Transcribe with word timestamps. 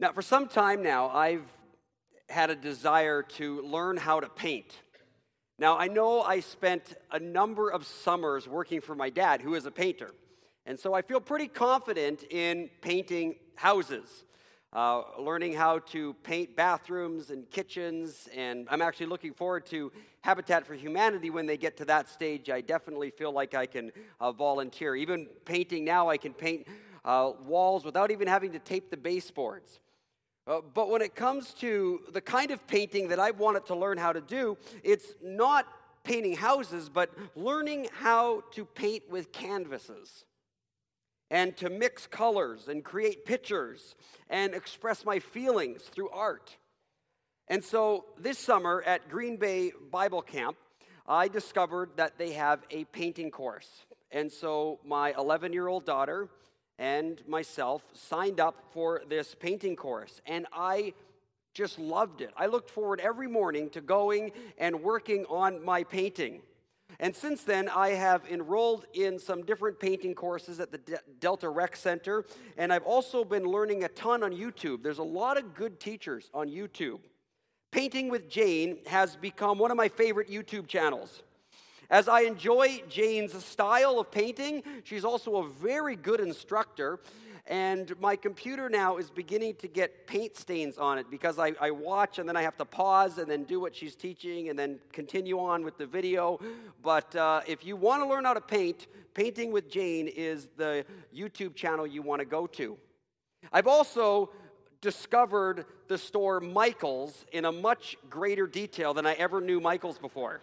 Now, 0.00 0.12
for 0.12 0.22
some 0.22 0.48
time 0.48 0.82
now, 0.82 1.10
I've 1.10 1.44
had 2.30 2.48
a 2.48 2.56
desire 2.56 3.22
to 3.22 3.60
learn 3.60 3.98
how 3.98 4.18
to 4.18 4.30
paint. 4.30 4.74
Now, 5.58 5.76
I 5.76 5.88
know 5.88 6.22
I 6.22 6.40
spent 6.40 6.94
a 7.12 7.18
number 7.18 7.68
of 7.68 7.86
summers 7.86 8.48
working 8.48 8.80
for 8.80 8.94
my 8.94 9.10
dad, 9.10 9.42
who 9.42 9.54
is 9.54 9.66
a 9.66 9.70
painter. 9.70 10.12
And 10.64 10.80
so 10.80 10.94
I 10.94 11.02
feel 11.02 11.20
pretty 11.20 11.48
confident 11.48 12.24
in 12.30 12.70
painting 12.80 13.34
houses, 13.56 14.24
uh, 14.72 15.02
learning 15.18 15.52
how 15.52 15.80
to 15.90 16.14
paint 16.22 16.56
bathrooms 16.56 17.28
and 17.28 17.50
kitchens. 17.50 18.26
And 18.34 18.68
I'm 18.70 18.80
actually 18.80 19.04
looking 19.04 19.34
forward 19.34 19.66
to 19.66 19.92
Habitat 20.22 20.66
for 20.66 20.72
Humanity 20.72 21.28
when 21.28 21.44
they 21.44 21.58
get 21.58 21.76
to 21.76 21.84
that 21.84 22.08
stage. 22.08 22.48
I 22.48 22.62
definitely 22.62 23.10
feel 23.10 23.32
like 23.32 23.54
I 23.54 23.66
can 23.66 23.92
uh, 24.18 24.32
volunteer. 24.32 24.96
Even 24.96 25.26
painting 25.44 25.84
now, 25.84 26.08
I 26.08 26.16
can 26.16 26.32
paint 26.32 26.66
uh, 27.04 27.32
walls 27.44 27.84
without 27.84 28.10
even 28.10 28.28
having 28.28 28.52
to 28.52 28.58
tape 28.58 28.90
the 28.90 28.96
baseboards. 28.96 29.78
Uh, 30.50 30.60
but 30.74 30.90
when 30.90 31.00
it 31.00 31.14
comes 31.14 31.54
to 31.54 32.00
the 32.12 32.20
kind 32.20 32.50
of 32.50 32.66
painting 32.66 33.06
that 33.06 33.20
I 33.20 33.30
wanted 33.30 33.66
to 33.66 33.76
learn 33.76 33.98
how 33.98 34.12
to 34.12 34.20
do, 34.20 34.58
it's 34.82 35.06
not 35.22 35.64
painting 36.02 36.34
houses, 36.34 36.88
but 36.88 37.10
learning 37.36 37.86
how 37.92 38.42
to 38.54 38.64
paint 38.64 39.04
with 39.08 39.30
canvases 39.30 40.24
and 41.30 41.56
to 41.58 41.70
mix 41.70 42.08
colors 42.08 42.66
and 42.66 42.82
create 42.82 43.24
pictures 43.24 43.94
and 44.28 44.52
express 44.52 45.04
my 45.04 45.20
feelings 45.20 45.82
through 45.82 46.10
art. 46.10 46.56
And 47.46 47.62
so 47.62 48.06
this 48.18 48.36
summer 48.36 48.82
at 48.84 49.08
Green 49.08 49.36
Bay 49.36 49.70
Bible 49.92 50.22
Camp, 50.22 50.56
I 51.06 51.28
discovered 51.28 51.90
that 51.94 52.18
they 52.18 52.32
have 52.32 52.64
a 52.72 52.84
painting 52.86 53.30
course. 53.30 53.68
And 54.10 54.32
so 54.32 54.80
my 54.84 55.14
11 55.16 55.52
year 55.52 55.68
old 55.68 55.84
daughter 55.84 56.28
and 56.80 57.22
myself 57.28 57.84
signed 57.92 58.40
up 58.40 58.64
for 58.72 59.02
this 59.08 59.36
painting 59.38 59.76
course. 59.76 60.22
And 60.26 60.46
I 60.50 60.94
just 61.52 61.78
loved 61.78 62.22
it. 62.22 62.30
I 62.36 62.46
looked 62.46 62.70
forward 62.70 63.00
every 63.00 63.28
morning 63.28 63.68
to 63.70 63.82
going 63.82 64.32
and 64.56 64.82
working 64.82 65.26
on 65.26 65.62
my 65.62 65.84
painting. 65.84 66.40
And 66.98 67.14
since 67.14 67.44
then, 67.44 67.68
I 67.68 67.90
have 67.90 68.22
enrolled 68.28 68.86
in 68.94 69.18
some 69.18 69.44
different 69.44 69.78
painting 69.78 70.14
courses 70.14 70.58
at 70.58 70.72
the 70.72 70.78
De- 70.78 70.98
Delta 71.20 71.48
Rec 71.48 71.76
Center, 71.76 72.24
and 72.56 72.72
I've 72.72 72.82
also 72.82 73.24
been 73.24 73.44
learning 73.44 73.84
a 73.84 73.88
ton 73.88 74.24
on 74.24 74.32
YouTube. 74.32 74.82
There's 74.82 74.98
a 74.98 75.04
lot 75.04 75.38
of 75.38 75.54
good 75.54 75.78
teachers 75.78 76.30
on 76.34 76.48
YouTube. 76.48 77.00
Painting 77.70 78.08
with 78.08 78.28
Jane 78.28 78.78
has 78.86 79.14
become 79.14 79.58
one 79.58 79.70
of 79.70 79.76
my 79.76 79.88
favorite 79.88 80.28
YouTube 80.28 80.66
channels. 80.66 81.22
As 81.90 82.08
I 82.08 82.20
enjoy 82.20 82.82
Jane's 82.88 83.32
style 83.44 83.98
of 83.98 84.10
painting, 84.10 84.62
she's 84.84 85.04
also 85.04 85.36
a 85.36 85.48
very 85.48 85.96
good 85.96 86.20
instructor. 86.20 87.00
And 87.46 87.98
my 87.98 88.14
computer 88.14 88.68
now 88.68 88.98
is 88.98 89.10
beginning 89.10 89.56
to 89.56 89.66
get 89.66 90.06
paint 90.06 90.36
stains 90.36 90.78
on 90.78 90.98
it 90.98 91.10
because 91.10 91.38
I, 91.38 91.52
I, 91.60 91.72
watch 91.72 92.20
and 92.20 92.28
then 92.28 92.36
I 92.36 92.42
have 92.42 92.56
to 92.58 92.64
pause 92.64 93.18
and 93.18 93.28
then 93.28 93.42
do 93.42 93.58
what 93.58 93.74
she's 93.74 93.96
teaching 93.96 94.50
and 94.50 94.58
then 94.58 94.78
continue 94.92 95.40
on 95.40 95.64
with 95.64 95.76
the 95.76 95.86
video. 95.86 96.38
But 96.80 97.16
uh, 97.16 97.40
if 97.48 97.66
you 97.66 97.74
want 97.74 98.04
to 98.04 98.08
learn 98.08 98.24
how 98.24 98.34
to 98.34 98.40
paint, 98.40 98.86
Painting 99.14 99.50
with 99.50 99.68
Jane 99.68 100.06
is 100.06 100.48
the 100.56 100.84
YouTube 101.14 101.54
channel 101.54 101.86
you 101.86 102.02
want 102.02 102.20
to 102.20 102.24
go 102.24 102.46
to. 102.46 102.78
I've 103.52 103.66
also 103.66 104.30
discovered 104.80 105.66
the 105.88 105.98
store 105.98 106.40
Michaels 106.40 107.26
in 107.32 107.44
a 107.44 107.52
much 107.52 107.96
greater 108.08 108.46
detail 108.46 108.94
than 108.94 109.06
I 109.06 109.14
ever 109.14 109.40
knew 109.40 109.60
Michaels 109.60 109.98
before. 109.98 110.40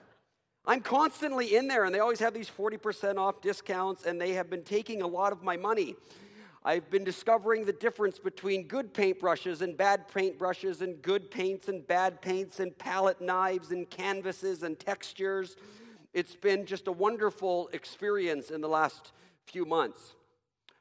I'm 0.69 0.81
constantly 0.81 1.55
in 1.55 1.69
there, 1.69 1.85
and 1.85 1.95
they 1.95 1.99
always 1.99 2.19
have 2.19 2.33
these 2.33 2.49
40% 2.49 3.17
off 3.17 3.39
discounts, 3.39 4.05
and 4.05 4.19
they 4.19 4.33
have 4.33 4.49
been 4.49 4.63
taking 4.63 5.01
a 5.01 5.07
lot 5.07 5.31
of 5.31 5.41
my 5.41 5.55
money. 5.55 5.95
I've 6.65 6.89
been 6.89 7.05
discovering 7.05 7.63
the 7.63 7.71
difference 7.71 8.19
between 8.19 8.67
good 8.67 8.93
paintbrushes 8.93 9.61
and 9.61 9.77
bad 9.77 10.09
paintbrushes, 10.09 10.81
and 10.81 11.01
good 11.01 11.31
paints 11.31 11.69
and 11.69 11.87
bad 11.87 12.21
paints, 12.21 12.59
and 12.59 12.77
palette 12.77 13.21
knives 13.21 13.71
and 13.71 13.89
canvases 13.89 14.61
and 14.61 14.77
textures. 14.77 15.55
It's 16.13 16.35
been 16.35 16.65
just 16.65 16.87
a 16.87 16.91
wonderful 16.91 17.69
experience 17.71 18.51
in 18.51 18.59
the 18.59 18.67
last 18.67 19.13
few 19.45 19.63
months. 19.63 20.15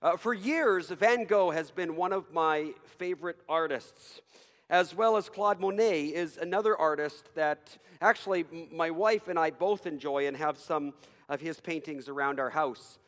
Uh, 0.03 0.17
for 0.17 0.35
years, 0.35 0.89
Van 0.91 1.27
Gogh 1.27 1.51
has 1.53 1.71
been 1.71 1.95
one 1.95 2.13
of 2.13 2.33
my 2.33 2.73
favorite 2.99 3.39
artists 3.49 4.21
as 4.69 4.95
well 4.95 5.17
as 5.17 5.29
Claude 5.29 5.61
Monet 5.61 6.07
is 6.07 6.37
another 6.37 6.77
artist 6.77 7.35
that 7.35 7.77
actually 8.01 8.45
my 8.73 8.91
wife 8.91 9.29
and 9.29 9.39
I 9.39 9.51
both 9.51 9.87
enjoy 9.87 10.27
and 10.27 10.37
have 10.37 10.59
some 10.59 10.93
of 11.29 11.41
his 11.41 11.61
paintings 11.61 12.09
around 12.09 12.41
our 12.41 12.51
house. 12.51 12.99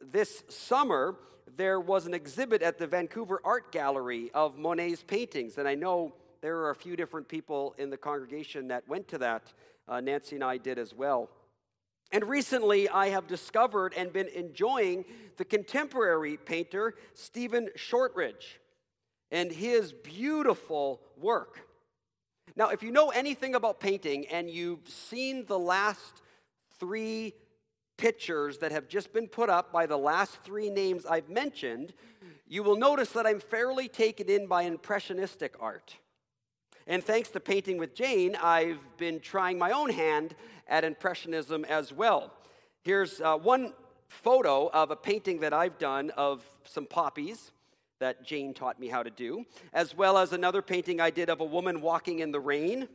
This 0.00 0.42
summer, 0.48 1.16
there 1.56 1.80
was 1.80 2.06
an 2.06 2.14
exhibit 2.14 2.62
at 2.62 2.78
the 2.78 2.86
Vancouver 2.86 3.40
Art 3.44 3.72
Gallery 3.72 4.30
of 4.32 4.58
Monet's 4.58 5.02
paintings, 5.02 5.58
and 5.58 5.68
I 5.68 5.74
know 5.74 6.14
there 6.40 6.58
are 6.58 6.70
a 6.70 6.74
few 6.74 6.96
different 6.96 7.28
people 7.28 7.74
in 7.78 7.90
the 7.90 7.96
congregation 7.96 8.68
that 8.68 8.88
went 8.88 9.08
to 9.08 9.18
that. 9.18 9.52
Uh, 9.88 10.00
Nancy 10.00 10.36
and 10.36 10.44
I 10.44 10.56
did 10.56 10.78
as 10.78 10.94
well. 10.94 11.28
And 12.12 12.24
recently, 12.24 12.88
I 12.88 13.08
have 13.08 13.26
discovered 13.26 13.94
and 13.96 14.12
been 14.12 14.28
enjoying 14.28 15.04
the 15.38 15.44
contemporary 15.44 16.36
painter 16.36 16.94
Stephen 17.14 17.68
Shortridge 17.74 18.60
and 19.32 19.50
his 19.50 19.92
beautiful 19.92 21.00
work. 21.16 21.66
Now, 22.54 22.68
if 22.68 22.82
you 22.82 22.92
know 22.92 23.08
anything 23.08 23.54
about 23.54 23.80
painting 23.80 24.26
and 24.26 24.48
you've 24.48 24.86
seen 24.86 25.46
the 25.46 25.58
last 25.58 26.22
three 26.78 27.34
pictures 27.96 28.58
that 28.58 28.72
have 28.72 28.88
just 28.88 29.12
been 29.12 29.26
put 29.26 29.48
up 29.48 29.72
by 29.72 29.86
the 29.86 29.96
last 29.96 30.42
three 30.44 30.68
names 30.68 31.06
I've 31.06 31.30
mentioned, 31.30 31.94
you 32.46 32.62
will 32.62 32.76
notice 32.76 33.10
that 33.12 33.26
I'm 33.26 33.40
fairly 33.40 33.88
taken 33.88 34.28
in 34.28 34.46
by 34.46 34.62
impressionistic 34.62 35.54
art. 35.60 35.96
And 36.86 37.02
thanks 37.02 37.30
to 37.30 37.40
Painting 37.40 37.78
with 37.78 37.94
Jane, 37.94 38.36
I've 38.36 38.80
been 38.98 39.20
trying 39.20 39.58
my 39.58 39.70
own 39.70 39.88
hand 39.88 40.34
at 40.68 40.84
Impressionism 40.84 41.64
as 41.64 41.92
well. 41.92 42.34
Here's 42.82 43.20
uh, 43.20 43.36
one 43.36 43.72
photo 44.08 44.68
of 44.68 44.90
a 44.90 44.96
painting 44.96 45.40
that 45.40 45.54
I've 45.54 45.78
done 45.78 46.10
of 46.10 46.44
some 46.64 46.84
poppies 46.84 47.52
that 48.02 48.24
Jane 48.24 48.52
taught 48.52 48.80
me 48.80 48.88
how 48.88 49.04
to 49.04 49.10
do, 49.10 49.44
as 49.72 49.96
well 49.96 50.18
as 50.18 50.32
another 50.32 50.60
painting 50.60 51.00
I 51.00 51.10
did 51.10 51.30
of 51.30 51.40
a 51.40 51.44
woman 51.44 51.80
walking 51.80 52.18
in 52.18 52.32
the 52.32 52.40
rain, 52.40 52.88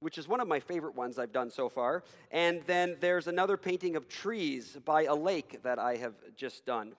which 0.00 0.16
is 0.16 0.26
one 0.26 0.40
of 0.40 0.48
my 0.48 0.60
favorite 0.60 0.94
ones 0.94 1.18
I've 1.18 1.30
done 1.30 1.50
so 1.50 1.68
far. 1.68 2.04
And 2.30 2.62
then 2.62 2.96
there's 3.00 3.26
another 3.26 3.58
painting 3.58 3.96
of 3.96 4.08
trees 4.08 4.78
by 4.82 5.04
a 5.04 5.14
lake 5.14 5.60
that 5.62 5.78
I 5.78 5.96
have 5.96 6.14
just 6.36 6.64
done. 6.64 6.94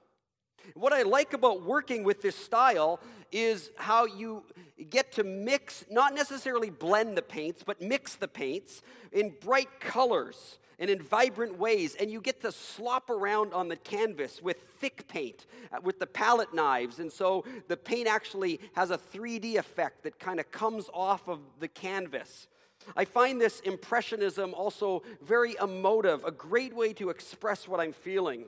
What 0.75 0.93
I 0.93 1.01
like 1.01 1.33
about 1.33 1.63
working 1.63 2.03
with 2.03 2.21
this 2.21 2.35
style 2.35 2.99
is 3.31 3.71
how 3.75 4.05
you 4.05 4.43
get 4.91 5.13
to 5.13 5.23
mix, 5.23 5.83
not 5.89 6.13
necessarily 6.13 6.69
blend 6.69 7.17
the 7.17 7.23
paints, 7.23 7.63
but 7.65 7.81
mix 7.81 8.17
the 8.17 8.27
paints 8.27 8.83
in 9.11 9.33
bright 9.41 9.79
colors 9.79 10.59
and 10.79 10.89
in 10.89 11.01
vibrant 11.01 11.57
ways, 11.57 11.95
and 11.95 12.11
you 12.11 12.21
get 12.21 12.41
to 12.41 12.51
slop 12.51 13.09
around 13.09 13.53
on 13.53 13.67
the 13.67 13.75
canvas 13.75 14.41
with 14.41 14.57
thick 14.79 15.07
paint, 15.07 15.47
uh, 15.71 15.77
with 15.81 15.99
the 15.99 16.05
palette 16.05 16.53
knives. 16.53 16.99
And 16.99 17.11
so 17.11 17.45
the 17.67 17.77
paint 17.77 18.07
actually 18.07 18.59
has 18.73 18.91
a 18.91 18.97
3D 18.97 19.55
effect 19.55 20.03
that 20.03 20.19
kind 20.19 20.39
of 20.39 20.51
comes 20.51 20.89
off 20.93 21.27
of 21.27 21.39
the 21.59 21.67
canvas. 21.67 22.47
I 22.95 23.05
find 23.05 23.41
this 23.41 23.59
impressionism 23.61 24.53
also 24.53 25.01
very 25.21 25.55
emotive, 25.61 26.23
a 26.23 26.31
great 26.31 26.75
way 26.75 26.93
to 26.93 27.09
express 27.09 27.67
what 27.67 27.79
I'm 27.79 27.93
feeling. 27.93 28.45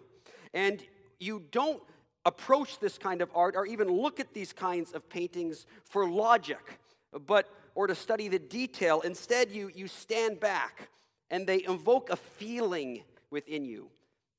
And 0.54 0.84
you 1.20 1.44
don't 1.52 1.82
approach 2.26 2.80
this 2.80 2.98
kind 2.98 3.22
of 3.22 3.32
art 3.34 3.56
or 3.56 3.66
even 3.66 3.88
look 3.90 4.20
at 4.20 4.34
these 4.34 4.54
kinds 4.54 4.92
of 4.92 5.10
paintings 5.10 5.66
for 5.84 6.08
logic, 6.08 6.80
but 7.26 7.50
or 7.76 7.88
to 7.88 7.96
study 7.96 8.28
the 8.28 8.40
detail. 8.40 9.02
Instead, 9.02 9.52
you, 9.52 9.72
you 9.74 9.88
stand 9.88 10.40
back 10.40 10.90
and 11.30 11.46
they 11.48 11.64
invoke 11.64 12.10
a 12.10 12.16
feeling 12.16 13.04
within 13.30 13.66
you. 13.66 13.90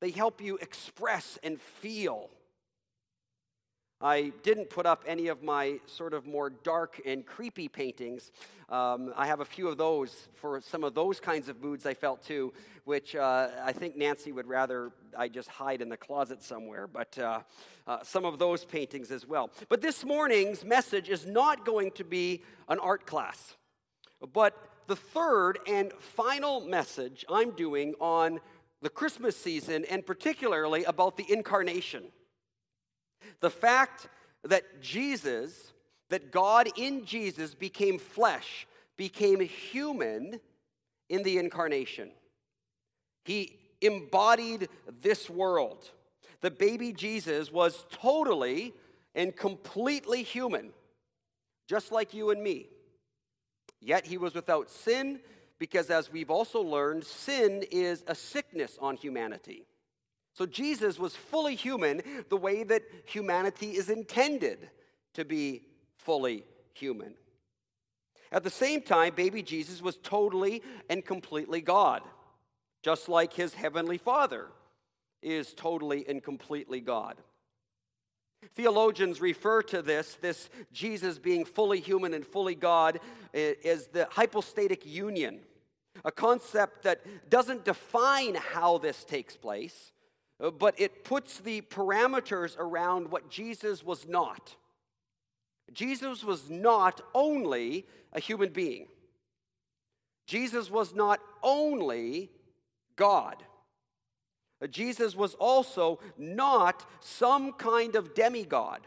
They 0.01 0.11
help 0.11 0.41
you 0.41 0.57
express 0.57 1.39
and 1.43 1.61
feel. 1.61 2.31
I 4.03 4.33
didn't 4.43 4.71
put 4.71 4.87
up 4.87 5.05
any 5.07 5.29
of 5.29 5.43
my 5.43 5.79
sort 5.85 6.15
of 6.15 6.27
more 6.27 6.49
dark 6.49 7.03
and 7.05 7.27
creepy 7.27 7.69
paintings. 7.69 8.33
Um, 8.71 9.13
I 9.15 9.27
have 9.27 9.41
a 9.41 9.45
few 9.45 9.69
of 9.69 9.77
those 9.77 10.29
for 10.37 10.59
some 10.63 10.85
of 10.85 10.95
those 10.95 11.21
kinds 11.21 11.51
of 11.51 11.61
moods 11.63 11.85
I 11.85 11.93
felt 11.93 12.23
too, 12.23 12.55
which 12.85 13.15
uh, 13.15 13.49
I 13.63 13.73
think 13.73 13.97
Nancy 13.97 14.33
would 14.33 14.47
rather 14.47 14.91
I 15.19 15.29
just 15.29 15.51
hide 15.51 15.83
in 15.83 15.91
the 15.91 15.99
closet 15.99 16.43
somewhere, 16.43 16.87
but 16.87 17.19
uh, 17.19 17.41
uh, 17.87 17.99
some 18.03 18.25
of 18.25 18.39
those 18.39 18.65
paintings 18.65 19.11
as 19.11 19.27
well. 19.27 19.51
But 19.69 19.83
this 19.83 20.03
morning's 20.03 20.65
message 20.65 21.11
is 21.11 21.27
not 21.27 21.67
going 21.67 21.91
to 21.93 22.05
be 22.05 22.43
an 22.69 22.79
art 22.79 23.05
class, 23.05 23.55
but 24.33 24.55
the 24.91 24.97
third 24.97 25.61
and 25.69 25.93
final 25.93 26.63
message 26.63 27.25
I'm 27.31 27.53
doing 27.53 27.95
on 28.01 28.41
the 28.83 28.89
Christmas 28.89 29.37
season, 29.37 29.85
and 29.89 30.05
particularly 30.05 30.83
about 30.83 31.17
the 31.17 31.33
incarnation. 31.33 32.03
The 33.39 33.51
fact 33.51 34.09
that 34.43 34.83
Jesus, 34.83 35.73
that 36.09 36.33
God 36.33 36.71
in 36.77 37.05
Jesus 37.05 37.55
became 37.55 38.01
flesh, 38.01 38.67
became 38.97 39.39
human 39.39 40.41
in 41.09 41.23
the 41.23 41.39
incarnation. 41.39 42.11
He 43.25 43.61
embodied 43.81 44.69
this 45.03 45.31
world. 45.31 45.89
The 46.41 46.51
baby 46.51 46.93
Jesus 46.93 47.53
was 47.53 47.87
totally 47.93 48.75
and 49.15 49.37
completely 49.37 50.25
human 50.25 50.73
just 51.69 51.93
like 51.93 52.13
you 52.13 52.31
and 52.31 52.43
me. 52.43 52.67
Yet 53.81 54.07
he 54.07 54.19
was 54.19 54.35
without 54.35 54.71
sin, 54.71 55.21
because 55.59 55.91
as 55.91 56.13
we've 56.13 56.31
also 56.31 56.61
learned, 56.61 57.05
sin 57.05 57.65
is 57.71 58.05
a 58.07 58.15
sickness 58.15 58.79
on 58.81 58.97
humanity. 58.97 59.67
So 60.33 60.47
Jesus 60.47 60.99
was 60.99 61.17
fully 61.17 61.55
human 61.55 62.03
the 62.29 62.37
way 62.37 62.63
that 62.65 62.83
humanity 63.05 63.71
is 63.71 63.91
intended 63.91 64.71
to 65.15 65.25
be 65.25 65.63
fully 65.97 66.45
human. 66.73 67.15
At 68.33 68.45
the 68.45 68.51
same 68.51 68.81
time, 68.81 69.15
baby 69.15 69.43
Jesus 69.43 69.83
was 69.83 69.99
totally 69.99 70.63
and 70.89 71.05
completely 71.05 71.61
God, 71.61 72.03
just 72.83 73.09
like 73.09 73.33
his 73.33 73.55
heavenly 73.55 73.99
Father 73.99 74.47
is 75.21 75.53
totally 75.53 76.09
and 76.09 76.23
completely 76.23 76.81
God. 76.81 77.17
Theologians 78.55 79.21
refer 79.21 79.63
to 79.65 79.83
this, 79.83 80.17
this 80.21 80.49
Jesus 80.73 81.19
being 81.19 81.45
fully 81.45 81.81
human 81.81 82.15
and 82.15 82.27
fully 82.27 82.55
God, 82.55 83.01
is 83.33 83.89
the 83.89 84.09
hypostatic 84.11 84.87
union, 84.87 85.41
a 86.05 86.11
concept 86.11 86.83
that 86.85 87.01
doesn't 87.29 87.65
define 87.65 88.35
how 88.35 88.79
this 88.79 89.05
takes 89.05 89.37
place, 89.37 89.93
uh, 90.41 90.51
but 90.51 90.75
it 90.81 91.05
puts 91.05 91.39
the 91.39 91.61
parameters 91.63 92.57
around 92.59 93.11
what 93.11 93.31
Jesus 93.31 93.85
was 93.85 94.09
not. 94.09 94.57
Jesus 95.73 96.25
was 96.25 96.49
not 96.51 97.01
only 97.15 97.87
a 98.13 98.21
human 98.21 98.51
being, 98.51 98.87
Jesus 100.27 100.71
was 100.71 100.95
not 100.95 101.21
only 101.43 102.31
God. 102.97 103.45
Jesus 104.69 105.17
was 105.17 105.35
also 105.35 106.01
not 106.19 106.85
some 107.01 107.53
kind 107.53 107.97
of 107.97 108.15
demigod. 108.15 108.81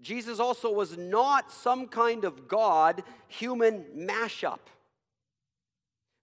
Jesus 0.00 0.40
also 0.40 0.72
was 0.72 0.98
not 0.98 1.52
some 1.52 1.86
kind 1.86 2.24
of 2.24 2.48
God 2.48 3.02
human 3.28 3.84
mashup. 3.96 4.58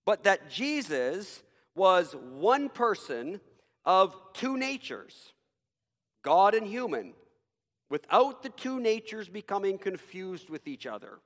But 0.06 0.26
that 0.26 0.50
Jesus 0.50 1.42
was 1.76 2.16
one 2.34 2.70
person 2.70 3.40
of 3.86 4.16
two 4.34 4.58
natures, 4.58 5.34
God 6.24 6.54
and 6.54 6.68
human, 6.68 7.14
without 7.90 8.44
the 8.44 8.50
two 8.50 8.80
natures 8.80 9.30
becoming 9.30 9.78
confused 9.78 10.50
with 10.50 10.68
each 10.68 10.86
other. 10.86 11.20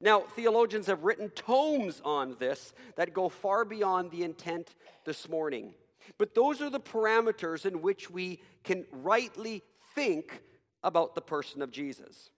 Now, 0.00 0.20
theologians 0.20 0.86
have 0.86 1.04
written 1.04 1.30
tomes 1.30 2.00
on 2.04 2.36
this 2.40 2.72
that 2.96 3.14
go 3.14 3.28
far 3.28 3.64
beyond 3.64 4.10
the 4.10 4.24
intent 4.24 4.74
this 5.04 5.28
morning. 5.28 5.74
But 6.18 6.34
those 6.34 6.60
are 6.60 6.70
the 6.70 6.80
parameters 6.80 7.66
in 7.66 7.82
which 7.82 8.10
we 8.10 8.40
can 8.64 8.84
rightly 8.90 9.62
think 9.94 10.42
about 10.82 11.14
the 11.14 11.20
person 11.20 11.62
of 11.62 11.70
Jesus. 11.70 12.30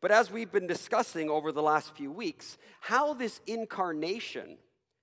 But 0.00 0.10
as 0.10 0.30
we've 0.30 0.52
been 0.52 0.66
discussing 0.66 1.28
over 1.28 1.52
the 1.52 1.62
last 1.62 1.94
few 1.94 2.10
weeks, 2.10 2.58
how 2.80 3.14
this 3.14 3.40
incarnation, 3.46 4.58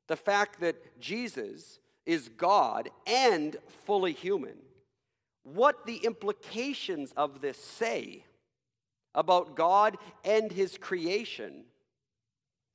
the 0.07 0.15
fact 0.15 0.59
that 0.61 0.99
Jesus 0.99 1.79
is 2.05 2.29
God 2.29 2.89
and 3.05 3.57
fully 3.85 4.13
human, 4.13 4.57
what 5.43 5.85
the 5.85 5.97
implications 5.97 7.13
of 7.15 7.41
this 7.41 7.57
say 7.57 8.23
about 9.13 9.55
God 9.55 9.97
and 10.23 10.51
his 10.51 10.77
creation 10.77 11.65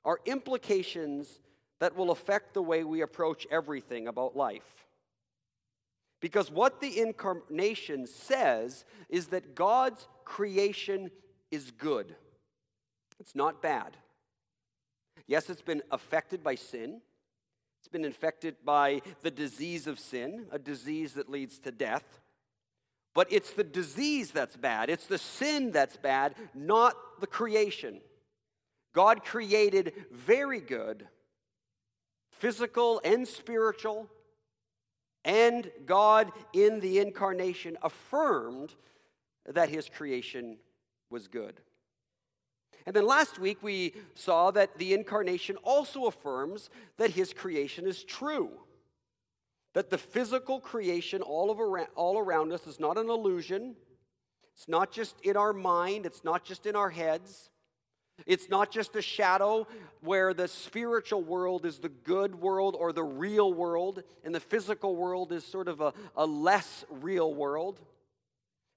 are 0.04 0.20
implications 0.26 1.38
that 1.82 1.96
will 1.96 2.12
affect 2.12 2.54
the 2.54 2.62
way 2.62 2.84
we 2.84 3.00
approach 3.00 3.44
everything 3.50 4.06
about 4.06 4.36
life. 4.36 4.86
Because 6.20 6.48
what 6.48 6.80
the 6.80 7.00
incarnation 7.00 8.06
says 8.06 8.84
is 9.08 9.26
that 9.26 9.56
God's 9.56 10.06
creation 10.24 11.10
is 11.50 11.72
good, 11.72 12.14
it's 13.18 13.34
not 13.34 13.60
bad. 13.60 13.96
Yes, 15.26 15.50
it's 15.50 15.60
been 15.60 15.82
affected 15.90 16.44
by 16.44 16.54
sin. 16.54 17.00
It's 17.80 17.88
been 17.88 18.04
infected 18.04 18.54
by 18.64 19.02
the 19.22 19.32
disease 19.32 19.88
of 19.88 19.98
sin, 19.98 20.46
a 20.52 20.60
disease 20.60 21.14
that 21.14 21.28
leads 21.28 21.58
to 21.58 21.72
death. 21.72 22.20
But 23.12 23.26
it's 23.28 23.54
the 23.54 23.64
disease 23.64 24.30
that's 24.30 24.56
bad. 24.56 24.88
It's 24.88 25.06
the 25.06 25.18
sin 25.18 25.72
that's 25.72 25.96
bad, 25.96 26.36
not 26.54 26.94
the 27.20 27.26
creation. 27.26 28.00
God 28.94 29.24
created 29.24 29.94
very 30.12 30.60
good, 30.60 31.08
physical 32.42 33.00
and 33.04 33.26
spiritual, 33.26 34.08
and 35.24 35.70
God 35.86 36.32
in 36.52 36.80
the 36.80 36.98
incarnation 36.98 37.78
affirmed 37.82 38.74
that 39.46 39.68
his 39.68 39.88
creation 39.88 40.58
was 41.08 41.28
good. 41.28 41.60
And 42.84 42.96
then 42.96 43.06
last 43.06 43.38
week 43.38 43.58
we 43.62 43.94
saw 44.16 44.50
that 44.50 44.76
the 44.76 44.92
incarnation 44.92 45.54
also 45.62 46.06
affirms 46.06 46.68
that 46.96 47.10
his 47.10 47.32
creation 47.32 47.86
is 47.86 48.02
true. 48.02 48.50
That 49.74 49.90
the 49.90 49.98
physical 49.98 50.58
creation 50.58 51.22
all, 51.22 51.56
around, 51.56 51.86
all 51.94 52.18
around 52.18 52.52
us 52.52 52.66
is 52.66 52.80
not 52.80 52.98
an 52.98 53.08
illusion. 53.08 53.76
It's 54.52 54.66
not 54.66 54.90
just 54.90 55.14
in 55.20 55.36
our 55.36 55.52
mind, 55.52 56.06
it's 56.06 56.24
not 56.24 56.44
just 56.44 56.66
in 56.66 56.74
our 56.74 56.90
heads. 56.90 57.50
It's 58.26 58.48
not 58.48 58.70
just 58.70 58.96
a 58.96 59.02
shadow 59.02 59.66
where 60.00 60.34
the 60.34 60.48
spiritual 60.48 61.22
world 61.22 61.64
is 61.64 61.78
the 61.78 61.88
good 61.88 62.34
world 62.34 62.76
or 62.78 62.92
the 62.92 63.04
real 63.04 63.52
world, 63.52 64.02
and 64.24 64.34
the 64.34 64.40
physical 64.40 64.96
world 64.96 65.32
is 65.32 65.44
sort 65.44 65.68
of 65.68 65.80
a, 65.80 65.92
a 66.16 66.26
less 66.26 66.84
real 66.90 67.32
world. 67.32 67.80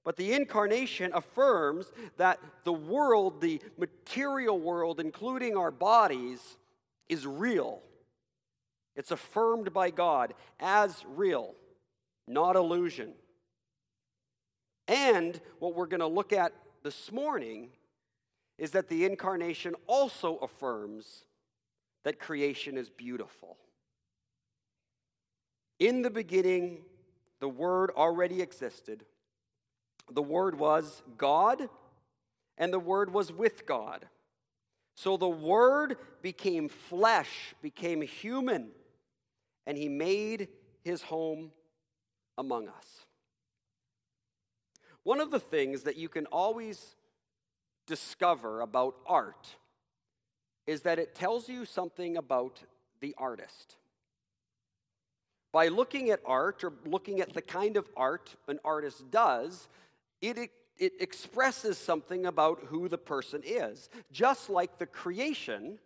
But 0.03 0.17
the 0.17 0.33
incarnation 0.33 1.11
affirms 1.13 1.91
that 2.17 2.39
the 2.63 2.73
world, 2.73 3.41
the 3.41 3.59
material 3.77 4.59
world, 4.59 4.99
including 4.99 5.57
our 5.57 5.71
bodies, 5.71 6.57
is 7.09 7.25
real. 7.25 7.81
It's 8.95 9.11
affirmed 9.11 9.73
by 9.73 9.89
God 9.89 10.33
as 10.59 11.03
real, 11.15 11.55
not 12.27 12.55
illusion. 12.55 13.13
And 14.87 15.39
what 15.57 15.73
we're 15.73 15.87
going 15.87 16.01
to 16.01 16.07
look 16.07 16.31
at 16.31 16.53
this 16.83 17.11
morning 17.11 17.69
is 18.57 18.71
that 18.71 18.87
the 18.89 19.05
incarnation 19.05 19.75
also 19.87 20.37
affirms 20.37 21.25
that 22.03 22.19
creation 22.19 22.77
is 22.77 22.89
beautiful. 22.89 23.57
In 25.79 26.01
the 26.01 26.09
beginning, 26.09 26.83
the 27.39 27.49
Word 27.49 27.91
already 27.95 28.41
existed. 28.41 29.05
The 30.09 30.21
Word 30.21 30.57
was 30.57 31.03
God, 31.17 31.67
and 32.57 32.71
the 32.71 32.79
Word 32.79 33.11
was 33.11 33.31
with 33.31 33.65
God. 33.65 34.07
So 34.95 35.17
the 35.17 35.27
Word 35.27 35.97
became 36.21 36.69
flesh, 36.69 37.53
became 37.61 38.01
human, 38.01 38.69
and 39.67 39.77
He 39.77 39.89
made 39.89 40.47
His 40.83 41.01
home 41.01 41.51
among 42.37 42.69
us. 42.69 43.05
One 45.03 45.19
of 45.19 45.31
the 45.31 45.39
things 45.39 45.83
that 45.83 45.97
you 45.97 46.07
can 46.07 46.25
always 46.27 46.94
discover 47.85 48.61
about 48.61 48.95
art 49.05 49.55
is 50.67 50.81
that 50.81 50.99
it 50.99 51.15
tells 51.15 51.47
you 51.47 51.65
something 51.65 52.17
about 52.17 52.63
the 52.99 53.13
artist. 53.17 53.75
By 55.51 55.67
looking 55.67 56.09
at 56.09 56.19
art 56.25 56.63
or 56.63 56.73
looking 56.85 57.21
at 57.21 57.33
the 57.33 57.41
kind 57.41 57.77
of 57.77 57.87
art 57.95 58.35
an 58.47 58.59
artist 58.65 59.09
does, 59.11 59.67
it, 60.21 60.37
it, 60.77 60.93
expresses 60.99 61.77
something 61.77 62.25
about 62.25 62.59
who 62.65 62.89
the 62.89 62.97
person 62.97 63.41
is, 63.45 63.89
just 64.11 64.49
like 64.49 64.77
the 64.77 64.85
creation 64.85 65.79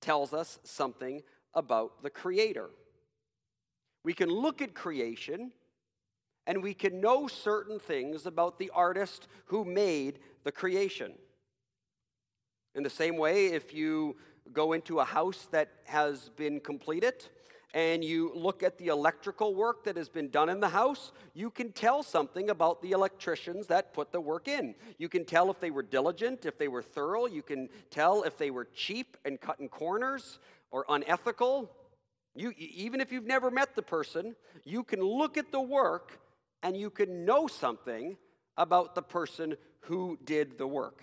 tells 0.00 0.32
us 0.32 0.58
something 0.62 1.22
about 1.54 2.02
the 2.02 2.10
creator. 2.10 2.70
We 4.04 4.12
can 4.12 4.30
look 4.30 4.62
at 4.62 4.74
creation 4.74 5.52
and 6.50 6.64
we 6.64 6.74
can 6.74 7.00
know 7.00 7.28
certain 7.28 7.78
things 7.78 8.26
about 8.26 8.58
the 8.58 8.72
artist 8.74 9.28
who 9.44 9.64
made 9.64 10.18
the 10.42 10.50
creation. 10.50 11.12
In 12.74 12.82
the 12.82 12.90
same 12.90 13.16
way, 13.16 13.46
if 13.52 13.72
you 13.72 14.16
go 14.52 14.72
into 14.72 14.98
a 14.98 15.04
house 15.04 15.46
that 15.52 15.68
has 15.84 16.30
been 16.30 16.58
completed 16.58 17.24
and 17.72 18.04
you 18.04 18.32
look 18.34 18.64
at 18.64 18.78
the 18.78 18.88
electrical 18.88 19.54
work 19.54 19.84
that 19.84 19.96
has 19.96 20.08
been 20.08 20.28
done 20.28 20.48
in 20.48 20.58
the 20.58 20.70
house, 20.70 21.12
you 21.34 21.50
can 21.50 21.70
tell 21.70 22.02
something 22.02 22.50
about 22.50 22.82
the 22.82 22.90
electricians 22.90 23.68
that 23.68 23.94
put 23.94 24.10
the 24.10 24.20
work 24.20 24.48
in. 24.48 24.74
You 24.98 25.08
can 25.08 25.24
tell 25.24 25.52
if 25.52 25.60
they 25.60 25.70
were 25.70 25.84
diligent, 25.84 26.46
if 26.46 26.58
they 26.58 26.66
were 26.66 26.82
thorough. 26.82 27.26
You 27.26 27.42
can 27.42 27.68
tell 27.90 28.24
if 28.24 28.36
they 28.36 28.50
were 28.50 28.66
cheap 28.74 29.16
and 29.24 29.40
cutting 29.40 29.68
corners 29.68 30.40
or 30.72 30.84
unethical. 30.88 31.70
You, 32.34 32.52
even 32.58 33.00
if 33.00 33.12
you've 33.12 33.24
never 33.24 33.52
met 33.52 33.76
the 33.76 33.82
person, 33.82 34.34
you 34.64 34.82
can 34.82 35.00
look 35.00 35.36
at 35.36 35.52
the 35.52 35.60
work 35.60 36.18
and 36.62 36.76
you 36.76 36.90
can 36.90 37.24
know 37.24 37.46
something 37.46 38.16
about 38.56 38.94
the 38.94 39.02
person 39.02 39.56
who 39.80 40.18
did 40.24 40.58
the 40.58 40.66
work. 40.66 41.02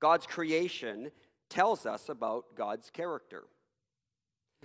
God's 0.00 0.26
creation 0.26 1.10
tells 1.48 1.86
us 1.86 2.08
about 2.08 2.56
God's 2.56 2.90
character. 2.90 3.44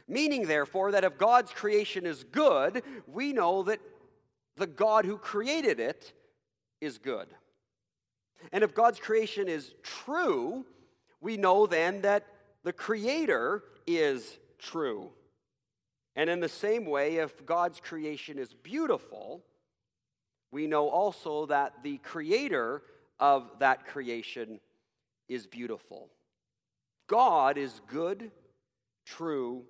Meaning, 0.08 0.46
therefore, 0.46 0.92
that 0.92 1.04
if 1.04 1.18
God's 1.18 1.52
creation 1.52 2.06
is 2.06 2.24
good, 2.24 2.84
we 3.08 3.34
know 3.34 3.64
that 3.64 3.80
the 4.56 4.68
God 4.68 5.06
who 5.06 5.18
created 5.18 5.80
it 5.80 6.14
is 6.82 6.98
good. 6.98 7.28
And 8.52 8.64
if 8.64 8.74
God's 8.74 9.00
creation 9.00 9.48
is 9.48 9.74
true, 9.84 10.66
we 11.22 11.38
know 11.38 11.66
then 11.66 12.02
that 12.02 12.26
the 12.64 12.74
Creator 12.74 13.64
is 13.86 14.38
true. 14.58 15.12
And 16.20 16.30
in 16.30 16.42
the 16.42 16.50
same 16.50 16.86
way, 16.86 17.16
if 17.16 17.46
God's 17.46 17.80
creation 17.80 18.38
is 18.40 18.54
beautiful, 18.54 19.42
we 20.52 20.68
know 20.68 20.90
also 20.90 21.46
that 21.46 21.82
the 21.82 21.98
Creator 22.00 22.82
of 23.22 23.50
that 23.60 23.88
creation 23.88 24.60
is 25.30 25.48
beautiful. 25.48 26.10
God 27.08 27.58
is 27.58 27.80
good, 27.88 28.32
true, 29.06 29.64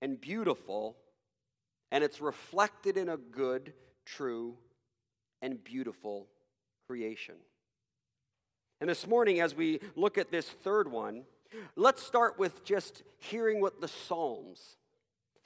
and 0.00 0.20
beautiful, 0.20 0.96
and 1.90 2.04
it's 2.04 2.20
reflected 2.20 2.96
in 2.96 3.08
a 3.08 3.16
good, 3.16 3.72
true, 4.06 4.54
and 5.42 5.64
beautiful 5.64 6.28
creation. 6.86 7.34
And 8.80 8.88
this 8.88 9.08
morning, 9.08 9.40
as 9.40 9.56
we 9.56 9.80
look 9.96 10.18
at 10.18 10.30
this 10.30 10.48
third 10.48 10.88
one, 10.88 11.24
let's 11.74 12.00
start 12.00 12.38
with 12.38 12.64
just 12.64 13.02
hearing 13.18 13.60
what 13.60 13.80
the 13.80 13.88
Psalms 13.88 14.76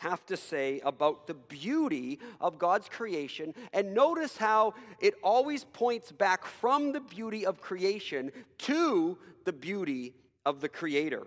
have 0.04 0.24
to 0.26 0.36
say 0.36 0.80
about 0.84 1.26
the 1.26 1.34
beauty 1.34 2.18
of 2.40 2.58
God's 2.58 2.88
creation. 2.88 3.54
And 3.72 3.94
notice 3.94 4.36
how 4.36 4.74
it 5.00 5.14
always 5.22 5.64
points 5.64 6.12
back 6.12 6.44
from 6.44 6.92
the 6.92 7.00
beauty 7.00 7.46
of 7.46 7.60
creation 7.60 8.30
to 8.58 9.18
the 9.44 9.52
beauty 9.52 10.14
of 10.44 10.60
the 10.60 10.68
Creator. 10.68 11.26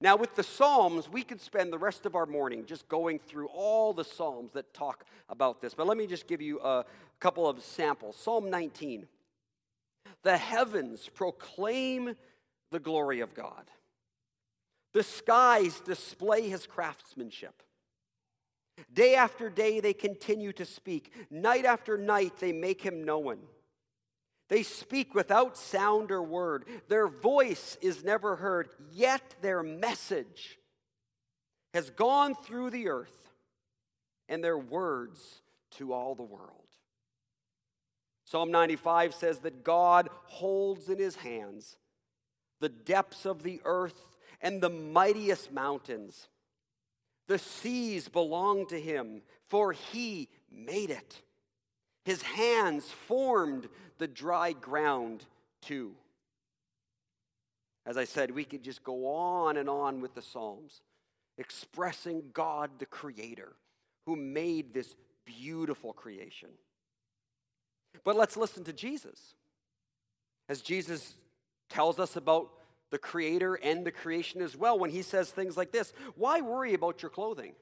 Now, 0.00 0.16
with 0.16 0.36
the 0.36 0.42
Psalms, 0.42 1.08
we 1.08 1.22
could 1.22 1.40
spend 1.40 1.72
the 1.72 1.78
rest 1.78 2.06
of 2.06 2.14
our 2.14 2.26
morning 2.26 2.64
just 2.64 2.88
going 2.88 3.18
through 3.18 3.48
all 3.48 3.92
the 3.92 4.04
Psalms 4.04 4.52
that 4.52 4.72
talk 4.72 5.04
about 5.28 5.60
this. 5.60 5.74
But 5.74 5.86
let 5.86 5.98
me 5.98 6.06
just 6.06 6.26
give 6.26 6.40
you 6.40 6.60
a 6.60 6.84
couple 7.20 7.48
of 7.48 7.62
samples. 7.62 8.16
Psalm 8.16 8.48
19 8.48 9.06
The 10.22 10.36
heavens 10.36 11.10
proclaim 11.14 12.14
the 12.70 12.80
glory 12.80 13.20
of 13.20 13.34
God, 13.34 13.70
the 14.94 15.02
skies 15.02 15.80
display 15.80 16.48
his 16.48 16.66
craftsmanship. 16.66 17.62
Day 18.92 19.14
after 19.14 19.50
day, 19.50 19.80
they 19.80 19.92
continue 19.92 20.52
to 20.54 20.64
speak. 20.64 21.12
Night 21.30 21.64
after 21.64 21.96
night, 21.98 22.38
they 22.38 22.52
make 22.52 22.82
him 22.82 23.04
known. 23.04 23.38
They 24.48 24.62
speak 24.62 25.14
without 25.14 25.56
sound 25.56 26.10
or 26.10 26.22
word. 26.22 26.64
Their 26.88 27.06
voice 27.08 27.76
is 27.82 28.02
never 28.02 28.36
heard, 28.36 28.68
yet 28.92 29.36
their 29.42 29.62
message 29.62 30.58
has 31.74 31.90
gone 31.90 32.34
through 32.34 32.70
the 32.70 32.88
earth 32.88 33.30
and 34.28 34.42
their 34.42 34.58
words 34.58 35.42
to 35.72 35.92
all 35.92 36.14
the 36.14 36.22
world. 36.22 36.52
Psalm 38.24 38.50
95 38.50 39.14
says 39.14 39.38
that 39.40 39.64
God 39.64 40.08
holds 40.24 40.88
in 40.88 40.98
his 40.98 41.16
hands 41.16 41.76
the 42.60 42.68
depths 42.68 43.24
of 43.24 43.42
the 43.42 43.60
earth 43.64 44.16
and 44.40 44.60
the 44.60 44.70
mightiest 44.70 45.52
mountains. 45.52 46.28
The 47.28 47.38
seas 47.38 48.08
belong 48.08 48.66
to 48.66 48.80
him, 48.80 49.22
for 49.48 49.72
he 49.72 50.28
made 50.50 50.90
it. 50.90 51.22
His 52.04 52.22
hands 52.22 52.90
formed 52.90 53.68
the 53.98 54.08
dry 54.08 54.52
ground 54.52 55.24
too. 55.60 55.92
As 57.84 57.96
I 57.96 58.04
said, 58.04 58.30
we 58.30 58.44
could 58.44 58.62
just 58.62 58.82
go 58.82 59.06
on 59.14 59.56
and 59.56 59.68
on 59.68 60.00
with 60.00 60.14
the 60.14 60.22
Psalms, 60.22 60.82
expressing 61.36 62.22
God 62.32 62.70
the 62.78 62.86
Creator 62.86 63.54
who 64.06 64.16
made 64.16 64.72
this 64.72 64.94
beautiful 65.26 65.92
creation. 65.92 66.48
But 68.04 68.16
let's 68.16 68.36
listen 68.36 68.64
to 68.64 68.72
Jesus. 68.72 69.34
As 70.48 70.62
Jesus 70.62 71.14
tells 71.68 71.98
us 71.98 72.16
about 72.16 72.50
the 72.90 72.98
Creator 72.98 73.56
and 73.56 73.84
the 73.84 73.90
creation 73.90 74.40
as 74.40 74.56
well, 74.56 74.78
when 74.78 74.90
he 74.90 75.02
says 75.02 75.30
things 75.30 75.56
like 75.56 75.72
this 75.72 75.92
Why 76.16 76.40
worry 76.40 76.74
about 76.74 77.02
your 77.02 77.10
clothing? 77.10 77.52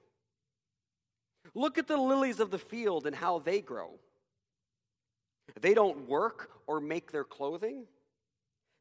Look 1.54 1.78
at 1.78 1.86
the 1.86 1.96
lilies 1.96 2.40
of 2.40 2.50
the 2.50 2.58
field 2.58 3.06
and 3.06 3.14
how 3.14 3.38
they 3.38 3.60
grow. 3.60 3.98
They 5.60 5.74
don't 5.74 6.08
work 6.08 6.50
or 6.66 6.80
make 6.80 7.12
their 7.12 7.24
clothing. 7.24 7.84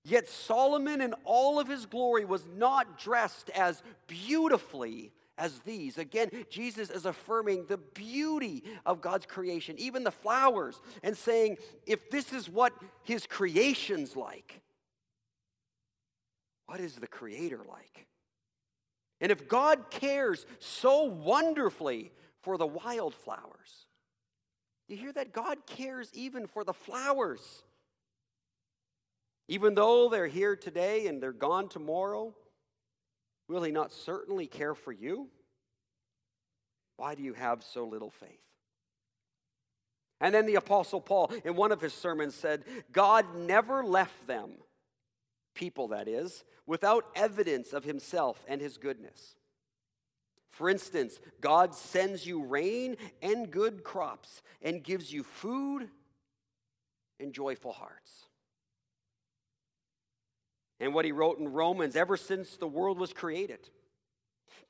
Yet 0.03 0.29
Solomon 0.29 1.01
in 1.01 1.13
all 1.23 1.59
of 1.59 1.67
his 1.67 1.85
glory 1.85 2.25
was 2.25 2.47
not 2.55 2.99
dressed 2.99 3.49
as 3.51 3.81
beautifully 4.07 5.11
as 5.37 5.59
these. 5.59 5.97
Again, 5.97 6.29
Jesus 6.49 6.89
is 6.89 7.05
affirming 7.05 7.65
the 7.65 7.77
beauty 7.77 8.63
of 8.85 9.01
God's 9.01 9.25
creation, 9.25 9.75
even 9.79 10.03
the 10.03 10.11
flowers, 10.11 10.79
and 11.03 11.17
saying, 11.17 11.57
if 11.85 12.09
this 12.09 12.33
is 12.33 12.49
what 12.49 12.73
his 13.03 13.25
creation's 13.25 14.15
like, 14.15 14.61
what 16.67 16.79
is 16.79 16.95
the 16.95 17.07
Creator 17.07 17.61
like? 17.69 18.07
And 19.21 19.31
if 19.31 19.47
God 19.47 19.89
cares 19.89 20.45
so 20.59 21.03
wonderfully 21.03 22.11
for 22.41 22.57
the 22.57 22.67
wildflowers, 22.67 23.85
you 24.87 24.97
hear 24.97 25.13
that? 25.13 25.33
God 25.33 25.65
cares 25.65 26.09
even 26.13 26.47
for 26.47 26.63
the 26.63 26.73
flowers. 26.73 27.63
Even 29.47 29.75
though 29.75 30.09
they're 30.09 30.27
here 30.27 30.55
today 30.55 31.07
and 31.07 31.21
they're 31.21 31.31
gone 31.31 31.69
tomorrow, 31.69 32.33
will 33.47 33.63
He 33.63 33.71
not 33.71 33.91
certainly 33.91 34.47
care 34.47 34.75
for 34.75 34.91
you? 34.91 35.27
Why 36.97 37.15
do 37.15 37.23
you 37.23 37.33
have 37.33 37.63
so 37.63 37.85
little 37.85 38.09
faith? 38.09 38.39
And 40.21 40.33
then 40.33 40.45
the 40.45 40.55
Apostle 40.55 41.01
Paul, 41.01 41.31
in 41.43 41.55
one 41.55 41.71
of 41.71 41.81
his 41.81 41.93
sermons, 41.93 42.35
said, 42.35 42.63
God 42.91 43.35
never 43.35 43.83
left 43.83 44.27
them, 44.27 44.51
people 45.55 45.87
that 45.87 46.07
is, 46.07 46.43
without 46.67 47.05
evidence 47.15 47.73
of 47.73 47.83
Himself 47.83 48.45
and 48.47 48.61
His 48.61 48.77
goodness. 48.77 49.35
For 50.49 50.69
instance, 50.69 51.19
God 51.41 51.75
sends 51.75 52.25
you 52.25 52.43
rain 52.43 52.95
and 53.21 53.51
good 53.51 53.83
crops 53.83 54.41
and 54.61 54.83
gives 54.83 55.11
you 55.11 55.23
food 55.23 55.89
and 57.19 57.33
joyful 57.33 57.73
hearts. 57.73 58.25
And 60.79 60.93
what 60.93 61.05
he 61.05 61.11
wrote 61.11 61.39
in 61.39 61.51
Romans 61.51 61.95
ever 61.95 62.15
since 62.15 62.57
the 62.57 62.67
world 62.67 62.99
was 62.99 63.13
created. 63.13 63.59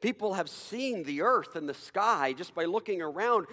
People 0.02 0.34
have 0.34 0.50
seen 0.50 1.04
the 1.04 1.22
earth 1.22 1.56
and 1.56 1.68
the 1.68 1.74
sky 1.74 2.34
just 2.34 2.54
by 2.54 2.66
looking 2.66 3.02
around 3.02 3.48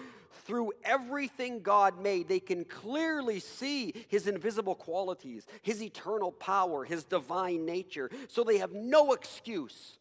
through 0.45 0.73
everything 0.83 1.61
God 1.61 2.01
made. 2.01 2.27
They 2.27 2.39
can 2.39 2.65
clearly 2.65 3.39
see 3.39 3.93
his 4.07 4.27
invisible 4.27 4.75
qualities, 4.75 5.45
his 5.61 5.81
eternal 5.81 6.31
power, 6.31 6.83
his 6.83 7.03
divine 7.03 7.65
nature. 7.65 8.09
So 8.27 8.43
they 8.43 8.57
have 8.57 8.73
no 8.73 9.13
excuse 9.13 9.97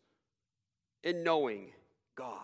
in 1.03 1.23
knowing 1.23 1.73
God. 2.17 2.39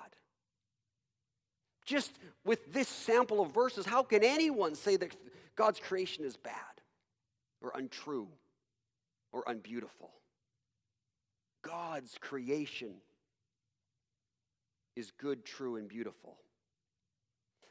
Just 1.85 2.13
with 2.45 2.73
this 2.73 2.89
sample 2.89 3.41
of 3.41 3.53
verses, 3.53 3.87
how 3.87 4.03
can 4.03 4.23
anyone 4.23 4.75
say 4.75 4.97
that 4.97 5.17
God's 5.57 5.81
creation 5.81 6.25
is 6.25 6.37
bad 6.37 6.55
or 7.63 7.73
untrue 7.75 8.29
or 9.33 9.43
unbeautiful? 9.47 10.11
God's 11.63 12.17
creation 12.21 12.95
is 14.97 15.11
good, 15.13 15.45
true, 15.45 15.77
and 15.77 15.89
beautiful. 15.89 16.37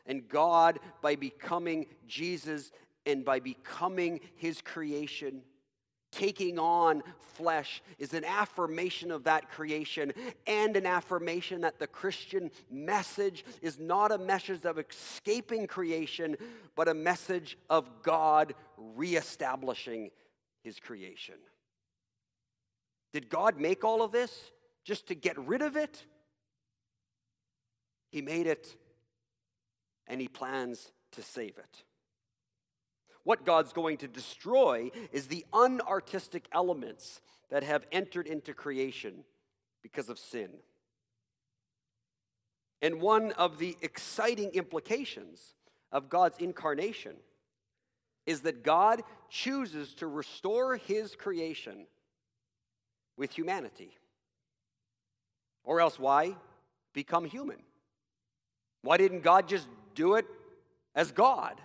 And 0.07 0.27
God, 0.27 0.79
by 1.01 1.15
becoming 1.15 1.85
Jesus 2.07 2.71
and 3.05 3.23
by 3.23 3.39
becoming 3.39 4.21
his 4.35 4.61
creation, 4.61 5.43
taking 6.11 6.57
on 6.57 7.03
flesh 7.19 7.81
is 7.99 8.13
an 8.13 8.23
affirmation 8.23 9.11
of 9.11 9.25
that 9.25 9.51
creation 9.51 10.13
and 10.47 10.75
an 10.75 10.85
affirmation 10.85 11.61
that 11.61 11.79
the 11.79 11.87
Christian 11.87 12.49
message 12.71 13.45
is 13.61 13.77
not 13.77 14.11
a 14.11 14.17
message 14.17 14.65
of 14.65 14.79
escaping 14.79 15.67
creation, 15.67 16.35
but 16.75 16.87
a 16.87 16.93
message 16.93 17.57
of 17.69 17.89
God 18.01 18.55
reestablishing 18.77 20.09
his 20.63 20.79
creation. 20.79 21.35
Did 23.13 23.29
God 23.29 23.59
make 23.59 23.83
all 23.83 24.01
of 24.01 24.11
this 24.11 24.51
just 24.83 25.07
to 25.07 25.15
get 25.15 25.37
rid 25.37 25.61
of 25.61 25.75
it? 25.75 26.05
He 28.11 28.21
made 28.21 28.47
it 28.47 28.75
and 30.07 30.21
he 30.21 30.27
plans 30.27 30.91
to 31.13 31.21
save 31.21 31.57
it. 31.57 31.83
What 33.23 33.45
God's 33.45 33.73
going 33.73 33.97
to 33.97 34.07
destroy 34.07 34.89
is 35.11 35.27
the 35.27 35.45
unartistic 35.51 36.45
elements 36.53 37.19
that 37.49 37.63
have 37.63 37.85
entered 37.91 38.27
into 38.27 38.53
creation 38.53 39.25
because 39.83 40.09
of 40.09 40.17
sin. 40.17 40.49
And 42.81 43.01
one 43.01 43.31
of 43.33 43.57
the 43.57 43.75
exciting 43.81 44.51
implications 44.51 45.55
of 45.91 46.09
God's 46.09 46.37
incarnation 46.37 47.15
is 48.25 48.41
that 48.41 48.63
God 48.63 49.01
chooses 49.29 49.93
to 49.95 50.07
restore 50.07 50.75
his 50.75 51.15
creation 51.15 51.87
with 53.17 53.31
humanity. 53.31 53.97
Or 55.63 55.81
else, 55.81 55.97
why 55.97 56.35
become 56.93 57.25
human? 57.25 57.57
Why 58.81 58.97
didn't 58.97 59.21
God 59.21 59.47
just 59.47 59.67
do 59.95 60.15
it 60.15 60.25
as 60.95 61.11
God? 61.11 61.59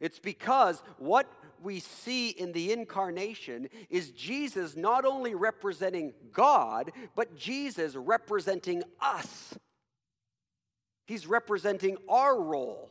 It's 0.00 0.18
because 0.18 0.82
what 0.98 1.30
we 1.62 1.80
see 1.80 2.30
in 2.30 2.52
the 2.52 2.72
incarnation 2.72 3.68
is 3.90 4.10
Jesus 4.10 4.76
not 4.76 5.04
only 5.04 5.34
representing 5.34 6.14
God, 6.32 6.90
but 7.14 7.36
Jesus 7.36 7.94
representing 7.94 8.82
us. 9.00 9.58
He's 11.06 11.26
representing 11.26 11.96
our 12.08 12.40
role 12.40 12.90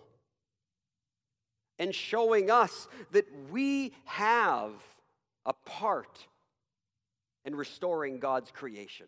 and 1.80 1.96
showing 1.96 2.52
us 2.52 2.88
that 3.12 3.26
we 3.50 3.94
have 4.06 4.74
a 5.46 5.54
part 5.54 6.28
in 7.46 7.56
restoring 7.56 8.20
God's 8.20 8.52
creation. 8.52 9.08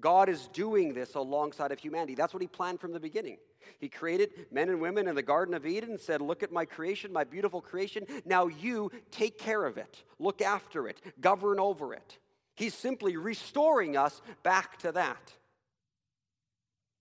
God 0.00 0.28
is 0.28 0.48
doing 0.48 0.94
this 0.94 1.14
alongside 1.14 1.72
of 1.72 1.78
humanity. 1.78 2.14
That's 2.14 2.32
what 2.32 2.42
he 2.42 2.48
planned 2.48 2.80
from 2.80 2.92
the 2.92 3.00
beginning. 3.00 3.38
He 3.78 3.88
created 3.88 4.46
men 4.50 4.68
and 4.68 4.80
women 4.80 5.08
in 5.08 5.14
the 5.14 5.22
Garden 5.22 5.54
of 5.54 5.66
Eden 5.66 5.90
and 5.90 6.00
said, 6.00 6.20
Look 6.20 6.42
at 6.42 6.52
my 6.52 6.64
creation, 6.64 7.12
my 7.12 7.24
beautiful 7.24 7.60
creation. 7.60 8.06
Now 8.24 8.46
you 8.46 8.90
take 9.10 9.38
care 9.38 9.64
of 9.64 9.78
it, 9.78 10.02
look 10.18 10.42
after 10.42 10.88
it, 10.88 11.00
govern 11.20 11.60
over 11.60 11.94
it. 11.94 12.18
He's 12.56 12.74
simply 12.74 13.16
restoring 13.16 13.96
us 13.96 14.20
back 14.42 14.78
to 14.80 14.92
that. 14.92 15.32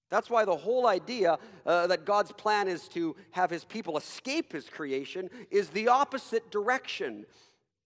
That's 0.10 0.30
why 0.30 0.46
the 0.46 0.56
whole 0.56 0.88
idea 0.88 1.38
uh, 1.66 1.88
that 1.88 2.06
God's 2.06 2.32
plan 2.32 2.68
is 2.68 2.88
to 2.90 3.16
have 3.32 3.50
his 3.50 3.64
people 3.64 3.98
escape 3.98 4.54
his 4.54 4.68
creation 4.68 5.30
is 5.52 5.70
the 5.70 5.90
opposite 5.90 6.50
direction 6.50 7.26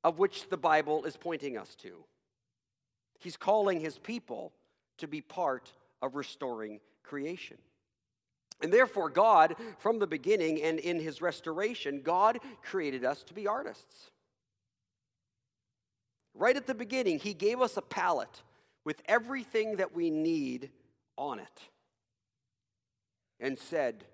of 0.04 0.20
which 0.20 0.50
the 0.50 0.58
Bible 0.58 1.04
is 1.06 1.18
pointing 1.18 1.58
us 1.58 1.76
to. 1.76 2.06
He's 3.20 3.38
calling 3.38 3.80
his 3.80 3.98
people 3.98 4.54
to 4.98 5.08
be 5.08 5.22
part 5.22 5.72
of 6.02 6.16
restoring 6.16 6.80
creation. 7.04 7.58
And 8.62 8.72
therefore, 8.72 9.10
God, 9.10 9.56
from 9.80 10.00
the 10.00 10.08
beginning 10.08 10.62
and 10.62 10.80
in 10.80 11.00
his 11.00 11.22
restoration, 11.22 12.02
God 12.02 12.40
created 12.64 13.04
us 13.04 13.24
to 13.24 13.34
be 13.34 13.48
artists. 13.48 14.12
Right 16.34 16.56
at 16.56 16.68
the 16.68 16.74
beginning, 16.74 17.20
he 17.20 17.34
gave 17.34 17.62
us 17.62 17.78
a 17.78 17.82
palette 17.82 18.42
with 18.86 19.02
everything 19.06 19.78
that 19.78 19.94
we 19.94 20.10
need 20.10 20.72
on 21.18 21.40
it 21.40 21.62
and 23.40 23.58
said, 23.58 24.06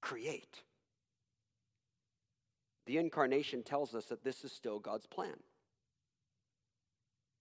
Create. 0.00 0.62
The 2.86 2.98
incarnation 2.98 3.62
tells 3.62 3.94
us 3.94 4.04
that 4.06 4.22
this 4.22 4.44
is 4.44 4.52
still 4.52 4.78
God's 4.78 5.06
plan. 5.06 5.36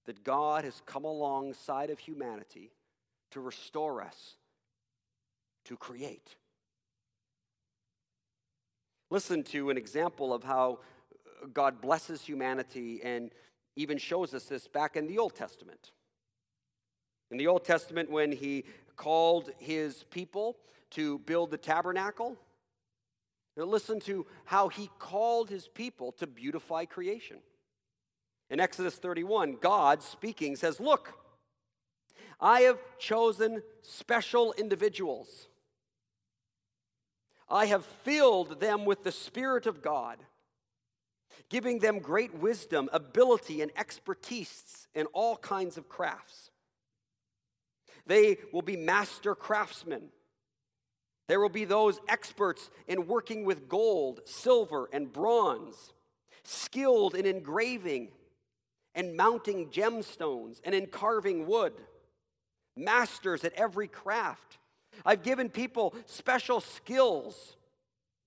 That 0.06 0.24
God 0.24 0.64
has 0.66 0.82
come 0.86 1.06
alongside 1.06 1.90
of 1.90 2.00
humanity 2.00 2.72
to 3.32 3.40
restore 3.40 4.02
us, 4.02 4.36
to 5.66 5.78
create. 5.78 6.36
Listen 9.10 9.44
to 9.44 9.70
an 9.70 9.78
example 9.78 10.34
of 10.34 10.44
how 10.44 10.80
God 11.54 11.82
blesses 11.82 12.22
humanity 12.22 13.02
and 13.04 13.32
even 13.76 13.98
shows 13.98 14.34
us 14.34 14.46
this 14.46 14.68
back 14.68 14.96
in 14.96 15.08
the 15.08 15.18
Old 15.18 15.36
Testament. 15.36 15.92
In 17.32 17.38
the 17.38 17.48
Old 17.48 17.64
Testament, 17.64 18.10
when 18.12 18.32
he 18.32 18.66
called 18.96 19.50
his 19.58 20.04
people 20.12 20.58
to 20.92 21.20
build 21.20 21.50
the 21.52 21.58
tabernacle, 21.58 22.38
now 23.58 23.64
listen 23.66 24.00
to 24.02 24.26
how 24.46 24.68
he 24.68 24.90
called 25.00 25.50
his 25.50 25.68
people 25.68 26.12
to 26.14 26.28
beautify 26.28 26.86
creation. 26.86 27.38
In 28.50 28.60
Exodus 28.60 28.96
31, 28.96 29.58
God 29.62 30.04
speaking 30.04 30.56
says, 30.56 30.80
Look, 30.80 31.14
I 32.40 32.62
have 32.62 32.80
chosen 33.00 33.62
special 33.82 34.54
individuals. 34.58 35.48
I 37.50 37.66
have 37.68 37.86
filled 37.86 38.60
them 38.60 38.86
with 38.86 39.04
the 39.04 39.12
Spirit 39.12 39.66
of 39.66 39.82
God, 39.82 40.18
giving 41.50 41.80
them 41.80 42.00
great 42.00 42.34
wisdom, 42.34 42.90
ability, 42.92 43.62
and 43.62 43.72
expertise 43.78 44.88
in 44.96 45.06
all 45.08 45.38
kinds 45.38 45.78
of 45.78 45.90
crafts. 45.90 46.52
They 48.06 48.38
will 48.52 48.62
be 48.62 48.76
master 48.76 49.36
craftsmen 49.36 50.10
there 51.28 51.40
will 51.40 51.50
be 51.50 51.66
those 51.66 52.00
experts 52.08 52.70
in 52.88 53.08
working 53.08 53.46
with 53.46 53.70
gold, 53.70 54.22
silver, 54.26 54.90
and 54.92 55.12
bronze, 55.12 55.94
skilled 56.44 57.16
in 57.16 57.26
engraving 57.26 58.10
and 58.96 59.16
mounting 59.16 59.70
gemstones 59.70 60.62
and 60.64 60.74
in 60.76 60.88
carving 60.88 61.48
wood, 61.48 61.74
masters 62.76 63.44
at 63.44 63.54
every 63.54 63.88
craft. 63.88 64.58
I've 65.06 65.24
given 65.24 65.50
people 65.50 65.96
special 66.06 66.62
skills 66.62 67.56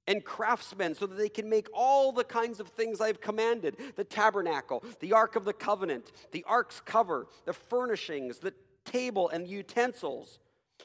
and 0.09 0.25
craftsmen 0.25 0.95
so 0.95 1.07
that 1.07 1.17
they 1.17 1.29
can 1.29 1.49
make 1.49 1.69
all 1.73 2.13
the 2.13 2.25
kinds 2.25 2.61
of 2.61 2.69
things 2.69 3.01
I've 3.01 3.21
commanded 3.21 3.77
the 3.97 4.05
tabernacle, 4.05 4.85
the 5.01 5.13
Ark 5.13 5.37
of 5.37 5.45
the 5.45 5.53
Covenant, 5.53 6.13
the 6.33 6.45
Ark's 6.47 6.81
cover, 6.81 7.27
the 7.45 7.53
furnishings, 7.53 8.39
the 8.39 8.55
table 8.85 9.29
and 9.29 9.49
utensils 9.49 10.39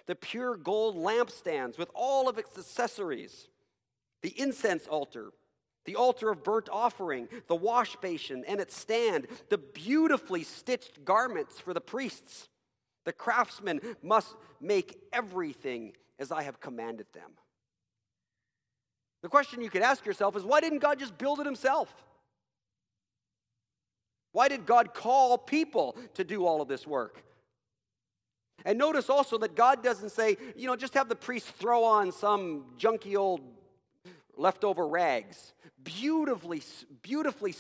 the 0.06 0.16
pure 0.16 0.56
gold 0.56 0.96
lampstands 0.96 1.78
with 1.78 1.90
all 1.94 2.28
of 2.28 2.38
its 2.38 2.58
accessories, 2.58 3.48
the 4.22 4.38
incense 4.40 4.88
altar, 4.88 5.32
the 5.86 5.96
altar 5.96 6.30
of 6.30 6.44
burnt 6.44 6.70
offering, 6.72 7.28
the 7.48 7.56
wash 7.56 7.96
basin 7.98 8.44
and 8.48 8.60
its 8.60 8.76
stand, 8.76 9.28
the 9.50 9.58
beautifully 9.58 10.44
stitched 10.44 11.04
garments 11.04 11.60
for 11.60 11.74
the 11.74 11.82
priests. 11.82 12.50
The 13.06 13.14
craftsmen 13.14 13.82
must 14.04 14.36
make 14.60 15.00
everything 15.12 15.94
as 16.20 16.32
I 16.32 16.44
have 16.44 16.60
commanded 16.60 17.08
them. 17.14 17.32
The 19.24 19.30
question 19.30 19.62
you 19.62 19.70
could 19.70 19.82
ask 19.82 20.06
yourself 20.06 20.36
is 20.36 20.44
why 20.44 20.62
didn't 20.62 20.80
God 20.80 21.00
just 21.00 21.18
build 21.18 21.40
it 21.40 21.46
himself? 21.46 21.92
Why 24.34 24.48
did 24.48 24.66
God 24.66 24.94
call 24.94 25.38
people 25.38 25.98
to 26.14 26.24
do 26.24 26.46
all 26.46 26.62
of 26.62 26.68
this 26.68 26.88
work? 26.88 27.24
And 28.64 28.78
notice 28.78 29.10
also 29.10 29.38
that 29.40 29.56
God 29.56 29.84
doesn't 29.84 30.12
say, 30.12 30.38
you 30.56 30.68
know, 30.68 30.76
just 30.76 30.94
have 30.94 31.10
the 31.10 31.16
priest 31.16 31.48
throw 31.48 31.84
on 31.84 32.12
some 32.12 32.66
junky 32.78 33.18
old 33.18 33.42
leftover 34.42 34.88
rags. 34.88 35.54
Beautifully, 35.84 36.62
beautifully 37.02 37.56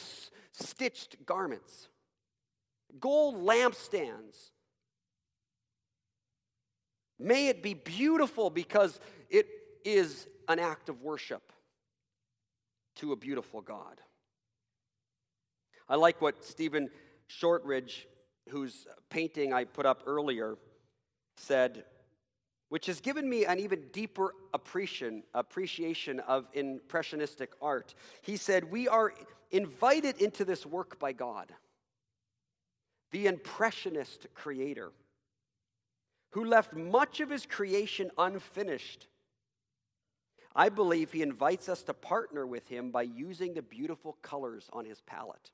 stitched 0.51 1.25
garments, 1.25 1.87
gold 2.99 3.35
lampstands. 3.35 4.51
May 7.19 7.47
it 7.47 7.61
be 7.61 7.75
beautiful 7.75 8.49
because 8.49 8.99
it 9.29 9.47
is 9.85 10.27
an 10.47 10.59
act 10.59 10.89
of 10.89 11.01
worship 11.01 11.53
to 12.95 13.11
a 13.11 13.15
beautiful 13.15 13.61
God. 13.61 14.01
I 15.87 15.95
like 15.95 16.21
what 16.21 16.43
Stephen 16.43 16.89
Shortridge, 17.27 18.07
whose 18.49 18.87
painting 19.09 19.53
I 19.53 19.65
put 19.65 19.85
up 19.85 20.03
earlier, 20.07 20.57
said, 21.37 21.85
which 22.71 22.85
has 22.85 23.01
given 23.01 23.29
me 23.29 23.43
an 23.43 23.59
even 23.59 23.83
deeper 23.91 24.33
appreciation, 24.53 26.21
of 26.21 26.47
impressionistic 26.53 27.51
art. 27.61 27.93
He 28.21 28.37
said, 28.37 28.71
We 28.71 28.87
are 28.87 29.13
invited 29.51 30.21
into 30.21 30.45
this 30.45 30.65
work 30.65 30.97
by 30.97 31.11
God, 31.11 31.51
the 33.11 33.27
impressionist 33.27 34.27
creator, 34.33 34.93
who 36.29 36.45
left 36.45 36.71
much 36.71 37.19
of 37.19 37.29
his 37.29 37.45
creation 37.45 38.09
unfinished. 38.17 39.07
I 40.55 40.69
believe 40.69 41.11
he 41.11 41.23
invites 41.23 41.67
us 41.67 41.83
to 41.83 41.93
partner 41.93 42.47
with 42.47 42.69
him 42.69 42.89
by 42.89 43.01
using 43.01 43.53
the 43.53 43.61
beautiful 43.61 44.15
colors 44.21 44.69
on 44.71 44.85
his 44.85 45.01
palette. 45.01 45.51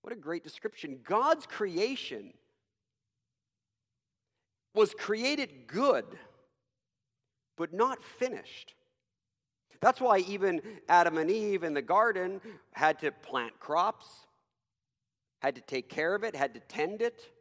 What 0.00 0.12
a 0.12 0.16
great 0.16 0.42
description. 0.42 0.98
God's 1.04 1.46
creation 1.46 2.32
was 4.74 4.94
created 4.94 5.66
good, 5.66 6.04
but 7.56 7.72
not 7.72 8.02
finished. 8.02 8.74
That's 9.80 10.00
why 10.00 10.18
even 10.18 10.62
Adam 10.88 11.18
and 11.18 11.30
Eve 11.30 11.64
in 11.64 11.74
the 11.74 11.82
garden 11.82 12.40
had 12.72 13.00
to 13.00 13.10
plant 13.10 13.58
crops, 13.58 14.06
had 15.40 15.56
to 15.56 15.60
take 15.60 15.88
care 15.88 16.14
of 16.14 16.22
it, 16.22 16.36
had 16.36 16.54
to 16.54 16.60
tend 16.60 17.02
it. 17.02 17.32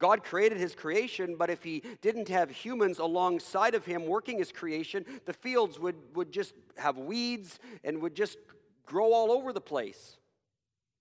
God 0.00 0.22
created 0.22 0.58
his 0.58 0.74
creation, 0.74 1.36
but 1.36 1.50
if 1.50 1.62
he 1.62 1.82
didn't 2.02 2.28
have 2.28 2.50
humans 2.50 2.98
alongside 2.98 3.74
of 3.74 3.84
him 3.84 4.06
working 4.06 4.38
his 4.38 4.52
creation, 4.52 5.04
the 5.24 5.32
fields 5.32 5.78
would, 5.78 5.96
would 6.14 6.32
just 6.32 6.54
have 6.76 6.98
weeds 6.98 7.58
and 7.84 8.00
would 8.02 8.14
just 8.14 8.38
grow 8.86 9.12
all 9.12 9.32
over 9.32 9.52
the 9.52 9.60
place. 9.60 10.16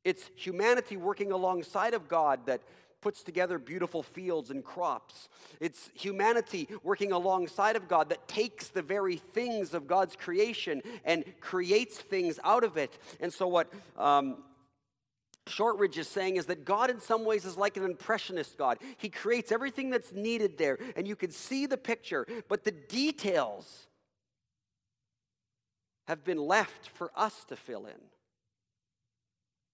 It's 0.03 0.29
humanity 0.35 0.97
working 0.97 1.31
alongside 1.31 1.93
of 1.93 2.07
God 2.07 2.45
that 2.45 2.61
puts 3.01 3.23
together 3.23 3.59
beautiful 3.59 4.03
fields 4.03 4.49
and 4.49 4.63
crops. 4.63 5.29
It's 5.59 5.89
humanity 5.93 6.67
working 6.83 7.11
alongside 7.11 7.75
of 7.75 7.87
God 7.87 8.09
that 8.09 8.27
takes 8.27 8.69
the 8.69 8.81
very 8.81 9.17
things 9.17 9.73
of 9.73 9.87
God's 9.87 10.15
creation 10.15 10.81
and 11.05 11.23
creates 11.39 11.97
things 11.97 12.39
out 12.43 12.63
of 12.63 12.77
it. 12.77 12.97
And 13.19 13.31
so, 13.31 13.47
what 13.47 13.71
um, 13.97 14.37
Shortridge 15.47 15.97
is 15.97 16.07
saying 16.07 16.35
is 16.37 16.47
that 16.47 16.65
God, 16.65 16.89
in 16.89 16.99
some 16.99 17.25
ways, 17.25 17.45
is 17.45 17.57
like 17.57 17.77
an 17.77 17.83
impressionist 17.83 18.57
God. 18.57 18.79
He 18.97 19.09
creates 19.09 19.51
everything 19.51 19.89
that's 19.89 20.11
needed 20.11 20.57
there, 20.57 20.77
and 20.95 21.07
you 21.07 21.15
can 21.15 21.31
see 21.31 21.65
the 21.65 21.77
picture, 21.77 22.25
but 22.47 22.63
the 22.63 22.71
details 22.71 23.87
have 26.07 26.23
been 26.23 26.39
left 26.39 26.87
for 26.89 27.11
us 27.15 27.43
to 27.49 27.55
fill 27.55 27.85
in. 27.85 28.01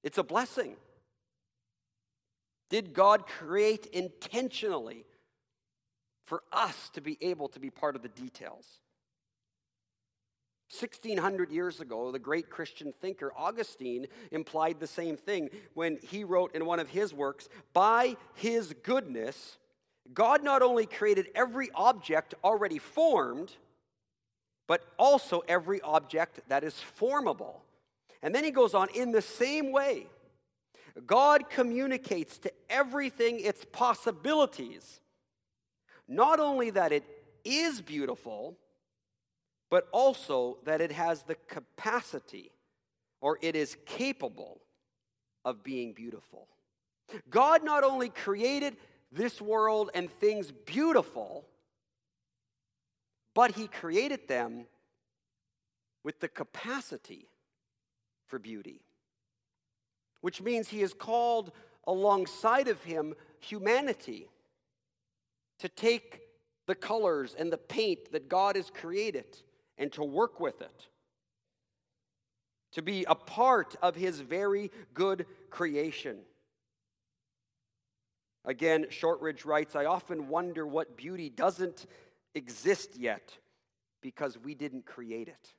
It's 0.04 0.18
a 0.18 0.24
blessing. 0.24 0.76
Did 2.74 2.96
God 2.96 3.28
create 3.28 3.86
intentionally 3.86 5.06
for 6.26 6.42
us 6.52 6.90
to 6.96 7.02
be 7.02 7.20
able 7.22 7.48
to 7.50 7.60
be 7.60 7.70
part 7.70 7.96
of 7.96 8.02
the 8.02 8.10
details? 8.10 8.80
1600 10.80 11.52
years 11.52 11.82
ago, 11.82 12.12
the 12.12 12.18
great 12.18 12.50
Christian 12.50 12.92
thinker 13.00 13.32
Augustine 13.38 14.08
implied 14.32 14.80
the 14.80 14.88
same 14.88 15.18
thing 15.18 15.52
when 15.76 16.00
he 16.02 16.24
wrote 16.24 16.56
in 16.56 16.66
one 16.66 16.80
of 16.80 16.90
his 16.90 17.14
works 17.14 17.48
By 17.74 18.18
his 18.34 18.74
goodness, 18.82 19.60
God 20.12 20.44
not 20.44 20.64
only 20.64 20.88
created 20.88 21.28
every 21.36 21.70
object 21.76 22.34
already 22.44 22.80
formed, 22.80 23.52
but 24.68 24.84
also 24.98 25.44
every 25.48 25.80
object 25.82 26.40
that 26.48 26.64
is 26.64 26.80
formable. 26.80 27.62
And 28.24 28.34
then 28.34 28.44
he 28.44 28.50
goes 28.50 28.74
on 28.74 28.88
in 28.96 29.12
the 29.12 29.22
same 29.22 29.72
way, 29.72 30.08
God 31.06 31.50
communicates 31.50 32.38
to 32.40 32.52
everything 32.70 33.40
its 33.40 33.66
possibilities. 33.72 35.00
Not 36.08 36.40
only 36.40 36.70
that 36.72 36.92
it 36.92 37.04
is 37.44 37.82
beautiful, 37.82 38.58
but 39.70 39.88
also 39.92 40.58
that 40.66 40.82
it 40.82 40.92
has 40.92 41.24
the 41.24 41.36
capacity 41.48 42.52
or 43.22 43.40
it 43.42 43.56
is 43.56 43.76
capable 43.86 44.62
of 45.44 45.64
being 45.64 45.94
beautiful. 45.94 46.48
God 47.30 47.64
not 47.64 47.84
only 47.84 48.10
created 48.10 48.78
this 49.12 49.42
world 49.42 49.90
and 49.94 50.12
things 50.12 50.52
beautiful, 50.52 51.46
but 53.34 53.52
He 53.52 53.68
created 53.68 54.28
them 54.28 54.66
with 56.04 56.20
the 56.20 56.28
capacity 56.28 57.28
for 58.28 58.40
beauty, 58.40 58.82
which 60.24 60.42
means 60.42 60.70
He 60.70 60.80
has 60.80 60.94
called 60.94 61.52
alongside 61.86 62.70
of 62.70 62.82
Him 62.82 63.14
humanity 63.42 64.30
to 65.60 65.68
take 65.68 66.22
the 66.66 66.76
colors 66.76 67.36
and 67.38 67.52
the 67.52 67.58
paint 67.58 68.14
that 68.14 68.30
God 68.30 68.56
has 68.56 68.70
created 68.70 69.26
and 69.78 69.92
to 69.92 70.02
work 70.02 70.40
with 70.40 70.62
it, 70.62 70.88
to 72.72 72.82
be 72.82 73.04
a 73.10 73.16
part 73.16 73.76
of 73.82 73.96
His 73.98 74.22
very 74.22 74.72
good 74.94 75.26
creation. 75.50 76.20
Again, 78.46 78.86
Shortridge 78.92 79.44
writes 79.44 79.76
I 79.76 79.84
often 79.84 80.30
wonder 80.30 80.66
what 80.66 80.96
beauty 80.96 81.30
doesn't 81.30 81.86
exist 82.34 82.96
yet 82.96 83.38
because 84.02 84.38
we 84.38 84.56
didn't 84.56 84.86
create 84.86 85.28
it. 85.28 85.54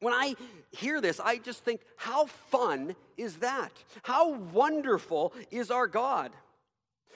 When 0.00 0.14
I 0.14 0.36
hear 0.70 1.00
this, 1.00 1.18
I 1.20 1.38
just 1.38 1.64
think, 1.64 1.80
how 1.96 2.26
fun 2.26 2.94
is 3.16 3.36
that? 3.36 3.72
How 4.02 4.32
wonderful 4.32 5.32
is 5.50 5.70
our 5.70 5.88
God? 5.88 6.32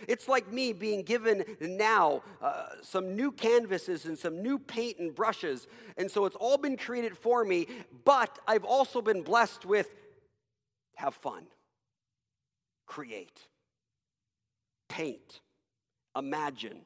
It's 0.08 0.26
like 0.26 0.52
me 0.52 0.72
being 0.72 1.02
given 1.02 1.44
now 1.60 2.22
uh, 2.40 2.66
some 2.82 3.14
new 3.14 3.30
canvases 3.30 4.04
and 4.04 4.18
some 4.18 4.42
new 4.42 4.58
paint 4.58 4.98
and 4.98 5.14
brushes. 5.14 5.68
And 5.96 6.10
so 6.10 6.24
it's 6.24 6.36
all 6.36 6.58
been 6.58 6.76
created 6.76 7.16
for 7.16 7.44
me, 7.44 7.66
but 8.04 8.38
I've 8.46 8.64
also 8.64 9.00
been 9.00 9.22
blessed 9.22 9.64
with 9.64 9.90
have 10.96 11.14
fun, 11.14 11.46
create, 12.86 13.40
paint, 14.88 15.40
imagine. 16.16 16.82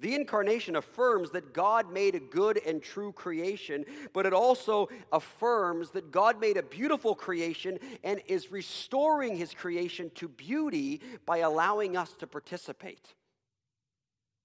The 0.00 0.14
incarnation 0.14 0.76
affirms 0.76 1.30
that 1.30 1.52
God 1.52 1.92
made 1.92 2.14
a 2.16 2.20
good 2.20 2.60
and 2.66 2.82
true 2.82 3.12
creation, 3.12 3.84
but 4.12 4.26
it 4.26 4.32
also 4.32 4.88
affirms 5.12 5.90
that 5.90 6.10
God 6.10 6.40
made 6.40 6.56
a 6.56 6.62
beautiful 6.62 7.14
creation 7.14 7.78
and 8.02 8.20
is 8.26 8.50
restoring 8.50 9.36
his 9.36 9.54
creation 9.54 10.10
to 10.16 10.28
beauty 10.28 11.00
by 11.24 11.38
allowing 11.38 11.96
us 11.96 12.12
to 12.18 12.26
participate. 12.26 13.14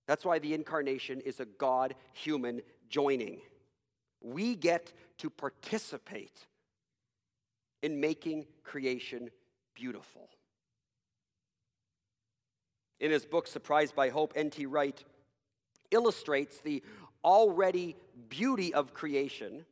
That's 0.07 0.25
why 0.25 0.39
the 0.39 0.53
incarnation 0.53 1.21
is 1.21 1.39
a 1.39 1.45
God 1.45 1.95
human 2.13 2.61
joining. 2.89 3.41
We 4.21 4.55
get 4.55 4.93
to 5.19 5.29
participate 5.29 6.45
in 7.81 7.99
making 7.99 8.45
creation 8.63 9.31
beautiful. 9.73 10.29
In 12.99 13.09
his 13.09 13.25
book, 13.25 13.47
Surprised 13.47 13.95
by 13.95 14.09
Hope, 14.09 14.33
N.T. 14.35 14.67
Wright 14.67 15.03
illustrates 15.91 16.59
the 16.59 16.83
already 17.23 17.95
beauty 18.29 18.73
of 18.73 18.93
creation, 18.93 19.65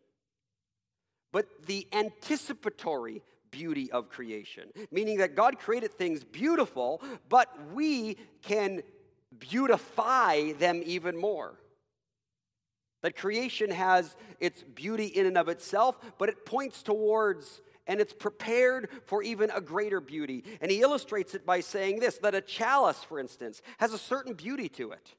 but 1.32 1.48
the 1.66 1.88
anticipatory 1.94 3.24
beauty 3.52 3.92
of 3.92 4.10
creation, 4.10 4.70
meaning 4.92 5.18
that 5.18 5.36
God 5.36 5.60
created 5.60 5.94
things 5.94 6.24
beautiful, 6.24 7.02
but 7.30 7.50
we 7.74 8.18
can 8.42 8.82
beautify 9.40 10.52
them 10.54 10.82
even 10.86 11.18
more. 11.18 11.60
That 13.02 13.16
creation 13.16 13.72
has 13.72 14.16
its 14.40 14.64
beauty 14.64 15.06
in 15.06 15.26
and 15.26 15.38
of 15.38 15.48
itself, 15.48 15.98
but 16.18 16.30
it 16.30 16.46
points 16.46 16.84
towards 16.84 17.62
and 17.88 18.00
it's 18.00 18.14
prepared 18.14 18.90
for 19.06 19.24
even 19.24 19.50
a 19.50 19.60
greater 19.60 20.00
beauty. 20.00 20.44
And 20.62 20.70
he 20.70 20.82
illustrates 20.82 21.34
it 21.34 21.44
by 21.44 21.62
saying 21.62 22.00
this 22.00 22.18
that 22.20 22.36
a 22.36 22.42
chalice, 22.42 23.04
for 23.04 23.20
instance, 23.20 23.62
has 23.80 23.94
a 23.94 23.98
certain 23.98 24.34
beauty 24.34 24.70
to 24.70 24.92
it 24.92 25.16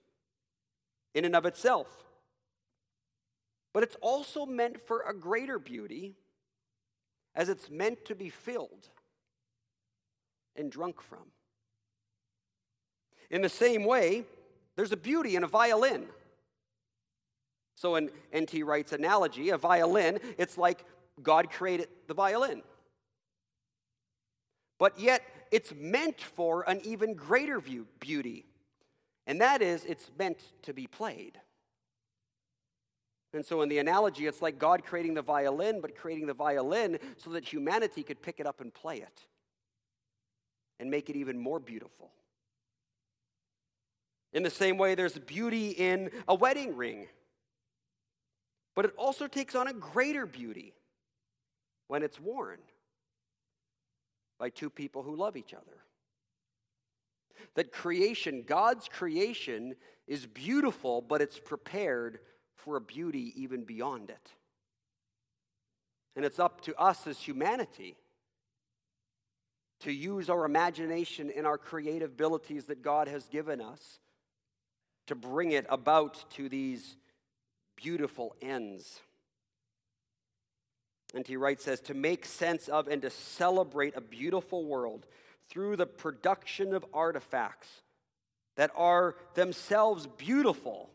in 1.14 1.24
and 1.24 1.34
of 1.34 1.46
itself. 1.46 1.88
But 3.72 3.82
it's 3.82 3.96
also 4.00 4.46
meant 4.46 4.80
for 4.80 5.02
a 5.02 5.14
greater 5.14 5.58
beauty, 5.58 6.14
as 7.34 7.48
it's 7.48 7.70
meant 7.70 8.04
to 8.06 8.14
be 8.14 8.28
filled 8.28 8.88
and 10.56 10.70
drunk 10.70 11.00
from. 11.00 11.30
In 13.30 13.42
the 13.42 13.48
same 13.48 13.84
way, 13.84 14.24
there's 14.76 14.92
a 14.92 14.96
beauty 14.96 15.36
in 15.36 15.44
a 15.44 15.48
violin. 15.48 16.06
So, 17.76 17.96
in 17.96 18.10
N.T. 18.32 18.62
Wright's 18.62 18.92
analogy, 18.92 19.50
a 19.50 19.56
violin, 19.56 20.18
it's 20.36 20.58
like 20.58 20.84
God 21.22 21.50
created 21.50 21.88
the 22.08 22.14
violin. 22.14 22.62
But 24.78 24.98
yet, 24.98 25.22
it's 25.50 25.72
meant 25.74 26.20
for 26.20 26.68
an 26.68 26.80
even 26.84 27.14
greater 27.14 27.60
view, 27.60 27.86
beauty 28.00 28.44
and 29.26 29.40
that 29.40 29.62
is, 29.62 29.84
it's 29.84 30.10
meant 30.18 30.38
to 30.62 30.72
be 30.72 30.86
played. 30.86 31.38
And 33.32 33.46
so, 33.46 33.62
in 33.62 33.68
the 33.68 33.78
analogy, 33.78 34.26
it's 34.26 34.42
like 34.42 34.58
God 34.58 34.84
creating 34.84 35.14
the 35.14 35.22
violin, 35.22 35.80
but 35.80 35.96
creating 35.96 36.26
the 36.26 36.34
violin 36.34 36.98
so 37.16 37.30
that 37.30 37.44
humanity 37.44 38.02
could 38.02 38.20
pick 38.20 38.40
it 38.40 38.46
up 38.46 38.60
and 38.60 38.74
play 38.74 38.96
it 38.96 39.26
and 40.80 40.90
make 40.90 41.08
it 41.10 41.16
even 41.16 41.38
more 41.38 41.60
beautiful. 41.60 42.10
In 44.32 44.42
the 44.42 44.50
same 44.50 44.78
way, 44.78 44.94
there's 44.94 45.18
beauty 45.18 45.70
in 45.70 46.10
a 46.26 46.34
wedding 46.34 46.76
ring, 46.76 47.06
but 48.74 48.84
it 48.84 48.92
also 48.96 49.26
takes 49.28 49.54
on 49.54 49.68
a 49.68 49.72
greater 49.72 50.26
beauty 50.26 50.74
when 51.86 52.02
it's 52.02 52.18
worn 52.18 52.58
by 54.38 54.48
two 54.48 54.70
people 54.70 55.02
who 55.02 55.14
love 55.14 55.36
each 55.36 55.54
other 55.54 55.76
that 57.54 57.72
creation, 57.72 58.44
God's 58.46 58.88
creation, 58.88 59.74
is 60.06 60.26
beautiful, 60.26 61.00
but 61.02 61.20
it's 61.20 61.38
prepared 61.38 62.20
for 62.54 62.76
a 62.76 62.80
beauty 62.80 63.32
even 63.36 63.64
beyond 63.64 64.10
it. 64.10 64.30
And 66.16 66.24
it's 66.24 66.38
up 66.38 66.60
to 66.62 66.74
us 66.76 67.06
as 67.06 67.18
humanity 67.18 67.96
to 69.80 69.92
use 69.92 70.28
our 70.28 70.44
imagination 70.44 71.32
and 71.34 71.46
our 71.46 71.58
creative 71.58 72.10
abilities 72.10 72.64
that 72.64 72.82
God 72.82 73.08
has 73.08 73.28
given 73.28 73.60
us 73.60 73.98
to 75.06 75.14
bring 75.14 75.52
it 75.52 75.66
about 75.68 76.24
to 76.32 76.48
these 76.48 76.96
beautiful 77.76 78.34
ends. 78.42 79.00
And 81.14 81.26
he 81.26 81.36
writes, 81.36 81.64
says, 81.64 81.80
to 81.82 81.94
make 81.94 82.24
sense 82.26 82.68
of 82.68 82.86
and 82.86 83.02
to 83.02 83.10
celebrate 83.10 83.96
a 83.96 84.00
beautiful 84.00 84.64
world 84.64 85.06
through 85.50 85.76
the 85.76 85.86
production 85.86 86.72
of 86.72 86.86
artifacts 86.94 87.68
that 88.56 88.70
are 88.74 89.16
themselves 89.34 90.06
beautiful 90.06 90.90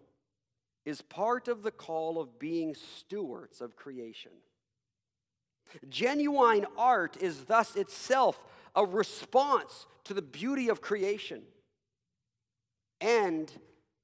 is 0.86 1.02
part 1.02 1.48
of 1.48 1.64
the 1.64 1.72
call 1.72 2.20
of 2.20 2.40
being 2.40 2.76
stewards 2.76 3.60
of 3.60 3.76
creation. 3.76 4.32
Genuine 5.90 6.66
art 6.78 7.18
is 7.20 7.46
thus 7.46 7.76
itself 7.76 8.42
a 8.76 8.86
response 8.86 9.88
to 10.06 10.14
the 10.14 10.22
beauty 10.22 10.70
of 10.70 10.82
creation. 10.82 11.42
And 13.02 13.52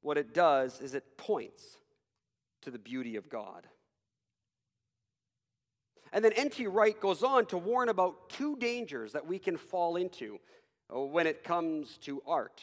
what 0.01 0.17
it 0.17 0.33
does 0.33 0.81
is 0.81 0.93
it 0.93 1.17
points 1.17 1.77
to 2.61 2.71
the 2.71 2.79
beauty 2.79 3.15
of 3.15 3.29
God. 3.29 3.67
And 6.11 6.25
then 6.25 6.33
N.T. 6.33 6.67
Wright 6.67 6.99
goes 6.99 7.23
on 7.23 7.45
to 7.47 7.57
warn 7.57 7.89
about 7.89 8.29
two 8.29 8.55
dangers 8.57 9.13
that 9.13 9.25
we 9.25 9.39
can 9.39 9.57
fall 9.57 9.95
into 9.95 10.39
uh, 10.93 10.99
when 10.99 11.25
it 11.25 11.43
comes 11.43 11.97
to 11.99 12.21
art. 12.27 12.61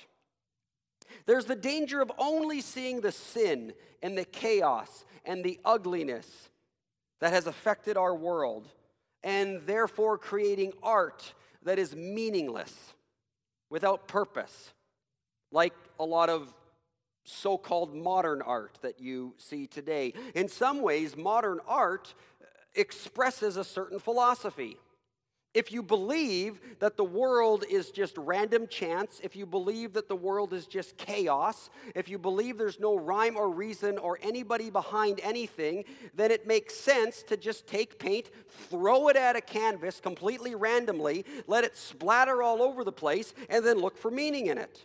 There's 1.27 1.47
the 1.47 1.57
danger 1.57 2.03
of 2.03 2.13
only 2.19 2.61
seeing 2.61 3.01
the 3.01 3.13
sin 3.13 3.73
and 4.03 4.17
the 4.17 4.27
chaos 4.27 5.05
and 5.25 5.43
the 5.43 5.59
ugliness 5.65 6.51
that 7.21 7.33
has 7.33 7.47
affected 7.47 7.97
our 7.97 8.15
world, 8.15 8.69
and 9.25 9.63
therefore 9.63 10.19
creating 10.19 10.73
art 10.83 11.33
that 11.65 11.79
is 11.79 11.97
meaningless, 11.97 12.73
without 13.71 14.07
purpose, 14.07 14.73
like 15.51 15.75
a 15.99 16.05
lot 16.05 16.29
of 16.29 16.55
so 17.25 17.59
called 17.59 17.95
modern 17.95 18.41
art 18.41 18.79
that 18.83 19.01
you 19.01 19.35
see 19.37 19.67
today. 19.67 20.15
In 20.35 20.49
some 20.49 20.81
ways, 20.81 21.17
modern 21.17 21.61
art 21.67 22.15
expresses 22.75 23.57
a 23.57 23.65
certain 23.65 23.99
philosophy. 23.99 24.77
If 25.55 25.73
you 25.73 25.83
believe 25.83 26.61
that 26.79 26.97
the 26.97 27.05
world 27.05 27.65
is 27.69 27.91
just 27.91 28.17
random 28.19 28.67
chance, 28.69 29.19
if 29.25 29.35
you 29.35 29.47
believe 29.47 29.95
that 29.95 30.07
the 30.07 30.15
world 30.15 30.53
is 30.53 30.67
just 30.67 30.99
chaos, 30.99 31.71
if 31.95 32.09
you 32.09 32.19
believe 32.19 32.59
there's 32.59 32.79
no 32.79 32.97
rhyme 32.97 33.37
or 33.37 33.49
reason 33.49 33.97
or 33.97 34.19
anybody 34.23 34.69
behind 34.69 35.21
anything, 35.23 35.85
then 36.15 36.31
it 36.31 36.47
makes 36.47 36.75
sense 36.75 37.23
to 37.25 37.37
just 37.37 37.67
take 37.67 37.99
paint, 37.99 38.31
throw 38.69 39.09
it 39.09 39.17
at 39.17 39.37
a 39.37 39.41
canvas 39.41 40.01
completely 40.01 40.55
randomly, 40.55 41.25
let 41.47 41.65
it 41.65 41.77
splatter 41.77 42.43
all 42.43 42.63
over 42.63 42.85
the 42.85 42.93
place, 42.93 43.33
and 43.49 43.65
then 43.65 43.79
look 43.79 43.97
for 43.97 44.11
meaning 44.11 44.47
in 44.47 44.59
it. 44.59 44.85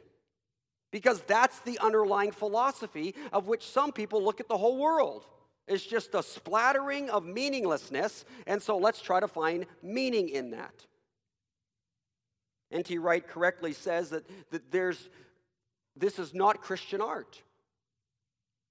Because 0.92 1.22
that's 1.22 1.60
the 1.60 1.78
underlying 1.80 2.32
philosophy 2.32 3.16
of 3.34 3.48
which 3.48 3.68
some 3.68 3.92
people 3.92 4.24
look 4.24 4.40
at 4.40 4.48
the 4.48 4.58
whole 4.58 4.78
world. 4.78 5.26
It's 5.68 5.86
just 5.86 6.14
a 6.14 6.24
splattering 6.24 7.10
of 7.10 7.26
meaninglessness, 7.26 8.26
and 8.48 8.62
so 8.62 8.78
let's 8.78 9.02
try 9.02 9.20
to 9.20 9.28
find 9.28 9.66
meaning 9.82 10.30
in 10.30 10.52
that. 10.52 10.86
N.T. 12.72 12.98
Wright 12.98 13.26
correctly 13.26 13.72
says 13.72 14.10
that, 14.10 14.26
that 14.52 14.72
there's, 14.72 15.10
this 15.96 16.20
is 16.20 16.34
not 16.34 16.62
Christian 16.62 17.02
art 17.02 17.42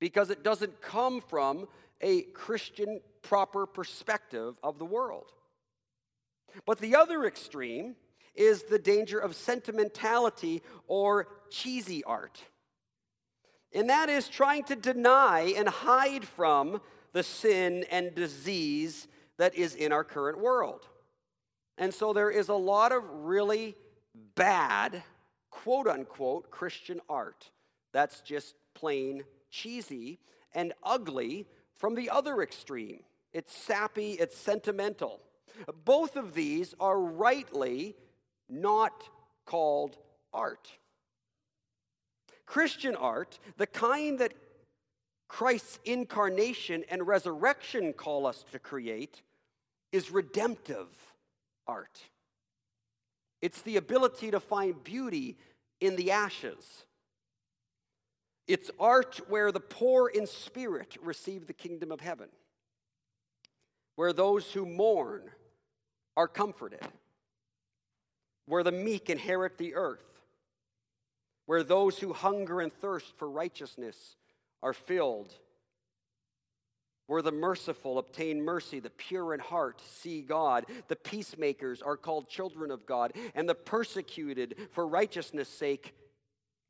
because 0.01 0.31
it 0.31 0.43
doesn't 0.43 0.81
come 0.83 1.21
from 1.21 1.69
a 2.01 2.23
Christian 2.23 3.01
proper 3.23 3.67
perspective 3.67 4.57
of 4.63 4.79
the 4.79 4.85
world. 4.85 5.27
But 6.67 6.79
the 6.79 6.97
other 6.97 7.25
extreme 7.25 7.95
is 8.35 8.65
the 8.65 8.79
danger 8.79 9.19
of 9.19 9.37
sentimentality 9.37 10.63
or 10.87 11.29
cheesy 11.51 12.03
art. 12.05 12.43
And 13.75 13.89
that 13.91 14.09
is 14.09 14.29
trying 14.29 14.65
to 14.65 14.77
deny 14.77 15.55
and 15.57 15.69
hide 15.69 16.25
from 16.25 16.81
the 17.13 17.23
sin 17.23 17.85
and 17.91 18.15
disease 18.15 19.09
that 19.39 19.55
is 19.55 19.75
in 19.75 19.93
our 19.93 20.05
current 20.05 20.39
world. 20.39 20.87
And 21.79 21.93
so 21.93 22.13
there 22.13 22.31
is 22.31 22.49
a 22.49 22.55
lot 22.55 22.93
of 22.93 23.03
really 23.09 23.75
bad, 24.35 25.03
quote 25.51 25.89
unquote, 25.89 26.51
Christian 26.51 27.01
art 27.09 27.51
that's 27.93 28.21
just 28.21 28.55
plain 28.75 29.25
cheesy 29.51 30.19
and 30.55 30.73
ugly 30.83 31.47
from 31.75 31.95
the 31.95 32.11
other 32.11 32.43
extreme. 32.43 33.01
It's 33.33 33.55
sappy, 33.55 34.13
it's 34.13 34.37
sentimental. 34.37 35.21
Both 35.85 36.17
of 36.17 36.35
these 36.35 36.75
are 36.81 36.99
rightly 36.99 37.95
not 38.49 39.05
called 39.45 39.97
art. 40.33 40.71
Christian 42.53 42.95
art, 42.97 43.39
the 43.57 43.67
kind 43.67 44.19
that 44.19 44.35
Christ's 45.27 45.79
incarnation 45.87 46.85
and 46.91 47.07
resurrection 47.07 47.95
call 47.95 48.27
us 48.27 48.45
to 48.53 48.59
create, 48.59 49.23
is 49.91 50.11
redemptive 50.11 50.89
art. 51.67 51.99
It's 53.41 53.63
the 53.63 53.79
ability 53.79 54.33
to 54.33 54.39
find 54.39 54.85
beauty 54.85 55.39
in 55.81 55.97
the 55.97 56.11
ashes. 56.11 56.85
It's 58.47 58.71
art 58.79 59.19
where 59.31 59.51
the 59.51 59.59
poor 59.59 60.09
in 60.09 60.27
spirit 60.27 60.99
receive 61.03 61.47
the 61.47 61.55
kingdom 61.55 61.91
of 61.91 62.03
heaven, 62.03 62.29
where 63.97 64.13
those 64.13 64.53
who 64.53 64.67
mourn 64.67 65.23
are 66.19 66.29
comforted, 66.29 66.87
where 68.45 68.63
the 68.63 68.73
meek 68.73 69.09
inherit 69.09 69.57
the 69.57 69.75
earth, 69.75 70.12
where 71.53 71.63
those 71.63 71.99
who 71.99 72.15
hunger 72.15 72.63
and 72.63 72.73
thirst 72.73 73.13
for 73.19 73.29
righteousness 73.29 74.17
are 74.63 74.73
filled, 74.73 75.35
where 77.09 77.21
the 77.21 77.31
merciful 77.31 77.99
obtain 77.99 78.43
mercy, 78.43 78.81
the 78.81 78.89
pure 78.89 79.35
in 79.35 79.41
heart 79.41 79.83
see 79.87 80.23
God, 80.23 80.65
the 80.89 80.97
peacemakers 80.97 81.83
are 81.83 81.99
called 81.99 82.27
children 82.27 82.71
of 82.71 82.87
God, 82.87 83.13
and 83.35 83.47
the 83.47 83.55
persecuted 83.55 84.57
for 84.71 84.87
righteousness' 84.87 85.51
sake 85.51 85.95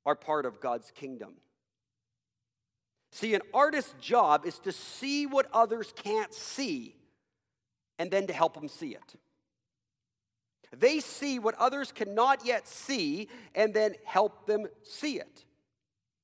are 0.04 0.16
part 0.16 0.46
of 0.46 0.60
God's 0.60 0.90
kingdom. 0.90 1.34
See, 3.12 3.36
an 3.36 3.42
artist's 3.54 3.94
job 4.00 4.44
is 4.44 4.58
to 4.58 4.72
see 4.72 5.26
what 5.26 5.46
others 5.52 5.92
can't 5.94 6.34
see 6.34 6.96
and 8.00 8.10
then 8.10 8.26
to 8.26 8.32
help 8.32 8.54
them 8.54 8.66
see 8.66 8.96
it. 8.96 9.14
They 10.76 11.00
see 11.00 11.38
what 11.38 11.54
others 11.56 11.92
cannot 11.92 12.44
yet 12.46 12.66
see 12.66 13.28
and 13.54 13.74
then 13.74 13.94
help 14.04 14.46
them 14.46 14.66
see 14.82 15.18
it. 15.18 15.44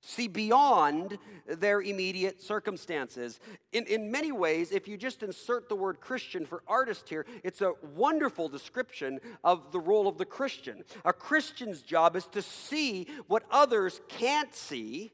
See 0.00 0.28
beyond 0.28 1.18
their 1.46 1.82
immediate 1.82 2.40
circumstances. 2.40 3.40
In, 3.72 3.84
in 3.86 4.10
many 4.10 4.32
ways, 4.32 4.72
if 4.72 4.88
you 4.88 4.96
just 4.96 5.22
insert 5.22 5.68
the 5.68 5.74
word 5.74 6.00
Christian 6.00 6.46
for 6.46 6.62
artist 6.66 7.08
here, 7.08 7.26
it's 7.44 7.60
a 7.60 7.72
wonderful 7.94 8.48
description 8.48 9.20
of 9.44 9.70
the 9.70 9.80
role 9.80 10.08
of 10.08 10.16
the 10.16 10.24
Christian. 10.24 10.84
A 11.04 11.12
Christian's 11.12 11.82
job 11.82 12.16
is 12.16 12.26
to 12.28 12.40
see 12.40 13.08
what 13.26 13.42
others 13.50 14.00
can't 14.08 14.54
see 14.54 15.12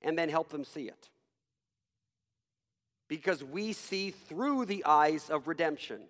and 0.00 0.16
then 0.16 0.28
help 0.28 0.48
them 0.48 0.64
see 0.64 0.84
it. 0.84 1.10
Because 3.08 3.42
we 3.42 3.72
see 3.72 4.10
through 4.10 4.64
the 4.64 4.84
eyes 4.84 5.28
of 5.28 5.48
redemption 5.48 6.02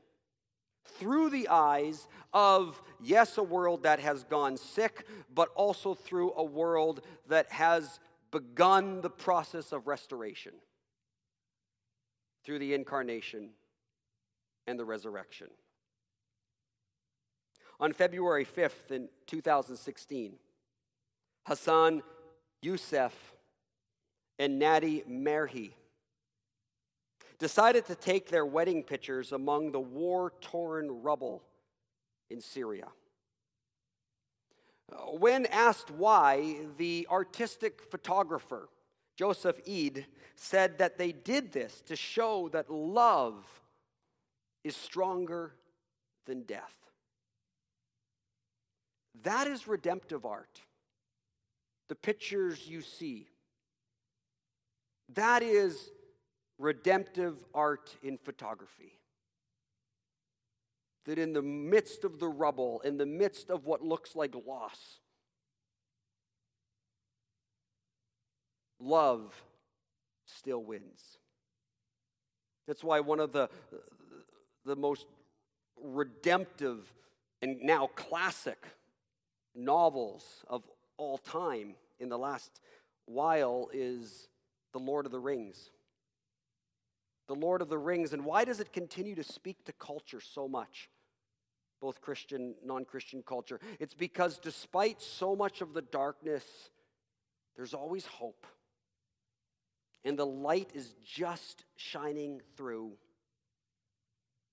through 0.89 1.31
the 1.31 1.49
eyes 1.49 2.09
of, 2.33 2.81
yes, 3.01 3.39
a 3.39 3.43
world 3.43 3.83
that 3.85 4.01
has 4.01 4.25
gone 4.25 4.57
sick, 4.57 5.07
but 5.35 5.51
also 5.55 5.95
through 5.95 6.33
a 6.37 6.45
world 6.45 7.01
that 7.29 7.51
has 7.53 8.01
begun 8.31 9.01
the 9.01 9.11
process 9.11 9.73
of 9.73 9.87
restoration 9.87 10.53
through 12.45 12.59
the 12.59 12.75
incarnation 12.75 13.51
and 14.67 14.79
the 14.79 14.85
resurrection. 14.85 15.49
On 17.81 17.93
February 17.93 18.45
5th 18.45 18.91
in 18.91 19.09
2016, 19.27 20.35
Hassan 21.47 22.03
Youssef 22.61 23.15
and 24.39 24.61
Nadi 24.61 25.07
Merhi 25.09 25.73
decided 27.39 27.87
to 27.87 27.95
take 27.95 28.29
their 28.29 28.45
wedding 28.45 28.83
pictures 28.83 29.33
among 29.33 29.73
the 29.73 29.81
war 29.81 30.33
torn 30.41 31.03
rubble 31.03 31.43
in 32.31 32.41
Syria. 32.41 32.89
Uh, 34.91 34.97
when 35.13 35.47
asked 35.47 35.91
why, 35.91 36.57
the 36.77 37.07
artistic 37.11 37.83
photographer, 37.83 38.69
Joseph 39.17 39.61
Eid, 39.69 40.07
said 40.35 40.79
that 40.79 40.99
they 40.99 41.13
did 41.13 41.53
this 41.53 41.83
to 41.83 41.97
show 41.97 42.49
that 42.51 42.71
love 42.71 43.45
is 44.65 44.77
stronger 44.77 45.55
than 46.27 46.43
death. 46.43 46.75
That 49.23 49.47
is 49.47 49.67
redemptive 49.67 50.25
art. 50.25 50.61
The 51.89 51.95
pictures 51.95 52.67
you 52.69 52.83
see. 52.83 53.29
That 55.15 55.43
is 55.43 55.91
redemptive 56.59 57.45
art 57.55 57.97
in 58.03 58.17
photography. 58.17 58.99
That 61.07 61.19
in 61.19 61.33
the 61.33 61.43
midst 61.43 62.05
of 62.05 62.19
the 62.19 62.29
rubble, 62.29 62.81
in 62.81 62.99
the 62.99 63.07
midst 63.07 63.51
of 63.51 63.65
what 63.65 63.83
looks 63.83 64.15
like 64.15 64.35
loss, 64.47 65.01
love 68.79 69.43
still 70.27 70.63
wins. 70.63 71.19
That's 72.67 72.85
why 72.85 73.01
one 73.01 73.21
of 73.21 73.33
the, 73.33 73.49
the 74.67 74.77
most 74.77 75.07
redemptive 75.83 76.93
and 77.41 77.63
now 77.63 77.87
classic 77.95 78.67
novels 79.55 80.45
of 80.49 80.65
all 80.99 81.19
time 81.19 81.75
in 81.99 82.09
the 82.09 82.19
last 82.19 82.61
while 83.07 83.71
is 83.73 84.29
The 84.73 84.79
Lord 84.79 85.07
of 85.07 85.13
the 85.13 85.19
Rings. 85.19 85.71
The 87.29 87.35
Lord 87.35 87.63
of 87.63 87.69
the 87.69 87.79
Rings, 87.79 88.13
and 88.13 88.25
why 88.25 88.45
does 88.45 88.59
it 88.59 88.73
continue 88.73 89.15
to 89.15 89.23
speak 89.23 89.65
to 89.67 89.73
culture 89.73 90.21
so 90.21 90.49
much? 90.49 90.89
Both 91.81 92.01
Christian, 92.01 92.55
non 92.65 92.85
Christian 92.85 93.23
culture. 93.23 93.61
It's 93.79 93.95
because 93.95 94.39
despite 94.39 95.01
so 95.01 95.37
much 95.37 95.61
of 95.61 95.75
the 95.75 95.83
darkness, 95.83 96.45
there's 97.55 97.75
always 97.75 98.07
hope. 98.07 98.47
And 100.05 100.19
the 100.19 100.27
light 100.27 100.71
is 100.75 100.95
just 101.05 101.65
shining 101.77 102.41
through 102.57 102.93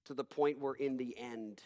to 0.05 0.13
the 0.13 0.23
point 0.23 0.59
where, 0.59 0.73
in 0.73 0.97
the 0.97 1.17
end, 1.17 1.61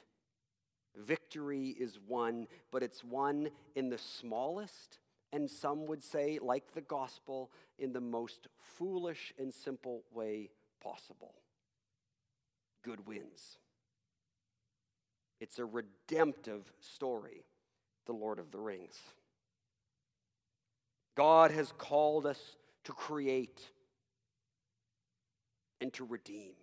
victory 0.95 1.69
is 1.69 1.99
won, 2.07 2.47
but 2.71 2.83
it's 2.83 3.03
won 3.03 3.49
in 3.75 3.89
the 3.89 3.97
smallest 3.97 4.99
and 5.31 5.49
some 5.49 5.85
would 5.85 6.03
say, 6.03 6.39
like 6.41 6.73
the 6.73 6.81
gospel, 6.81 7.51
in 7.77 7.93
the 7.93 8.01
most 8.01 8.47
foolish 8.59 9.33
and 9.37 9.53
simple 9.53 10.03
way 10.11 10.49
possible. 10.81 11.33
Good 12.83 13.07
wins. 13.07 13.57
It's 15.39 15.59
a 15.59 15.65
redemptive 15.65 16.71
story, 16.79 17.45
The 18.05 18.13
Lord 18.13 18.39
of 18.39 18.51
the 18.51 18.59
Rings. 18.59 18.97
God 21.15 21.51
has 21.51 21.73
called 21.77 22.25
us 22.25 22.39
to 22.85 22.93
create 22.93 23.61
and 25.81 25.91
to 25.93 26.05
redeem. 26.05 26.53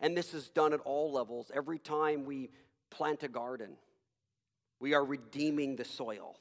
And 0.00 0.16
this 0.16 0.34
is 0.34 0.48
done 0.48 0.72
at 0.72 0.80
all 0.80 1.12
levels. 1.12 1.50
Every 1.54 1.78
time 1.78 2.24
we 2.24 2.50
plant 2.90 3.22
a 3.22 3.28
garden, 3.28 3.70
we 4.80 4.94
are 4.94 5.04
redeeming 5.04 5.76
the 5.76 5.84
soil. 5.84 6.36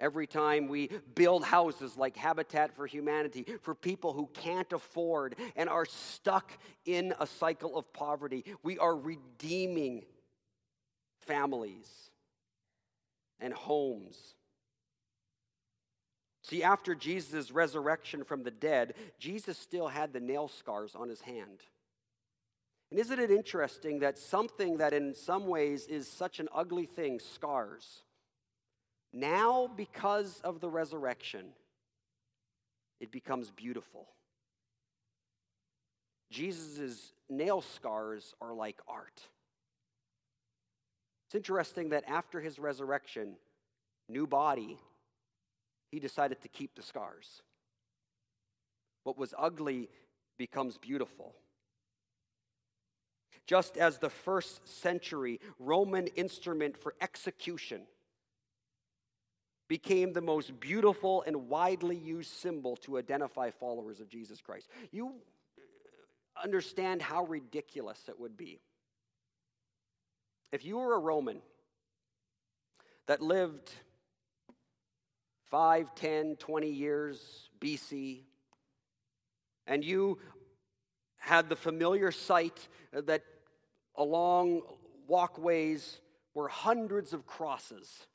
Every 0.00 0.26
time 0.26 0.68
we 0.68 0.90
build 1.14 1.44
houses 1.44 1.96
like 1.96 2.16
Habitat 2.16 2.74
for 2.74 2.86
Humanity 2.86 3.46
for 3.60 3.74
people 3.74 4.12
who 4.12 4.28
can't 4.34 4.72
afford 4.72 5.36
and 5.54 5.68
are 5.68 5.86
stuck 5.86 6.50
in 6.84 7.14
a 7.20 7.26
cycle 7.26 7.76
of 7.76 7.92
poverty, 7.92 8.44
we 8.62 8.78
are 8.78 8.96
redeeming 8.96 10.04
families 11.20 12.10
and 13.38 13.52
homes. 13.52 14.34
See, 16.42 16.62
after 16.62 16.94
Jesus' 16.94 17.52
resurrection 17.52 18.24
from 18.24 18.42
the 18.42 18.50
dead, 18.50 18.94
Jesus 19.18 19.56
still 19.56 19.88
had 19.88 20.12
the 20.12 20.20
nail 20.20 20.48
scars 20.48 20.96
on 20.96 21.08
his 21.08 21.20
hand. 21.20 21.60
And 22.90 22.98
isn't 22.98 23.20
it 23.20 23.30
interesting 23.30 24.00
that 24.00 24.18
something 24.18 24.78
that 24.78 24.92
in 24.92 25.14
some 25.14 25.46
ways 25.46 25.86
is 25.86 26.08
such 26.08 26.40
an 26.40 26.48
ugly 26.52 26.84
thing, 26.84 27.20
scars, 27.20 28.02
now 29.12 29.68
because 29.76 30.40
of 30.42 30.60
the 30.60 30.68
resurrection, 30.68 31.46
it 33.00 33.10
becomes 33.10 33.50
beautiful. 33.50 34.08
Jesus' 36.30 37.12
nail 37.28 37.60
scars 37.60 38.34
are 38.40 38.54
like 38.54 38.78
art. 38.88 39.28
It's 41.26 41.34
interesting 41.34 41.90
that 41.90 42.04
after 42.08 42.40
his 42.40 42.58
resurrection, 42.58 43.34
new 44.08 44.26
body, 44.26 44.78
he 45.90 45.98
decided 45.98 46.40
to 46.42 46.48
keep 46.48 46.74
the 46.74 46.82
scars. 46.82 47.42
What 49.04 49.18
was 49.18 49.34
ugly 49.38 49.88
becomes 50.38 50.78
beautiful. 50.78 51.34
Just 53.46 53.76
as 53.76 53.98
the 53.98 54.10
first 54.10 54.66
century 54.66 55.40
Roman 55.58 56.06
instrument 56.08 56.76
for 56.76 56.94
execution 57.00 57.82
became 59.72 60.12
the 60.12 60.20
most 60.20 60.60
beautiful 60.60 61.24
and 61.26 61.48
widely 61.48 61.96
used 61.96 62.30
symbol 62.30 62.76
to 62.76 62.98
identify 62.98 63.48
followers 63.48 64.00
of 64.00 64.08
Jesus 64.10 64.42
Christ. 64.42 64.68
You 64.90 65.06
uh, 65.06 66.44
understand 66.44 67.00
how 67.00 67.24
ridiculous 67.24 67.98
it 68.06 68.20
would 68.20 68.36
be. 68.36 68.60
If 70.52 70.62
you 70.66 70.76
were 70.76 70.94
a 70.94 70.98
Roman 70.98 71.40
that 73.06 73.22
lived 73.22 73.72
5, 75.46 75.94
10, 75.94 76.36
20 76.36 76.68
years 76.68 77.48
BC, 77.58 78.24
and 79.66 79.82
you 79.82 80.18
had 81.16 81.48
the 81.48 81.56
familiar 81.56 82.12
sight 82.12 82.68
that 82.92 83.22
along 83.96 84.60
walkways 85.08 86.02
were 86.34 86.48
hundreds 86.48 87.14
of 87.14 87.24
crosses. 87.24 88.06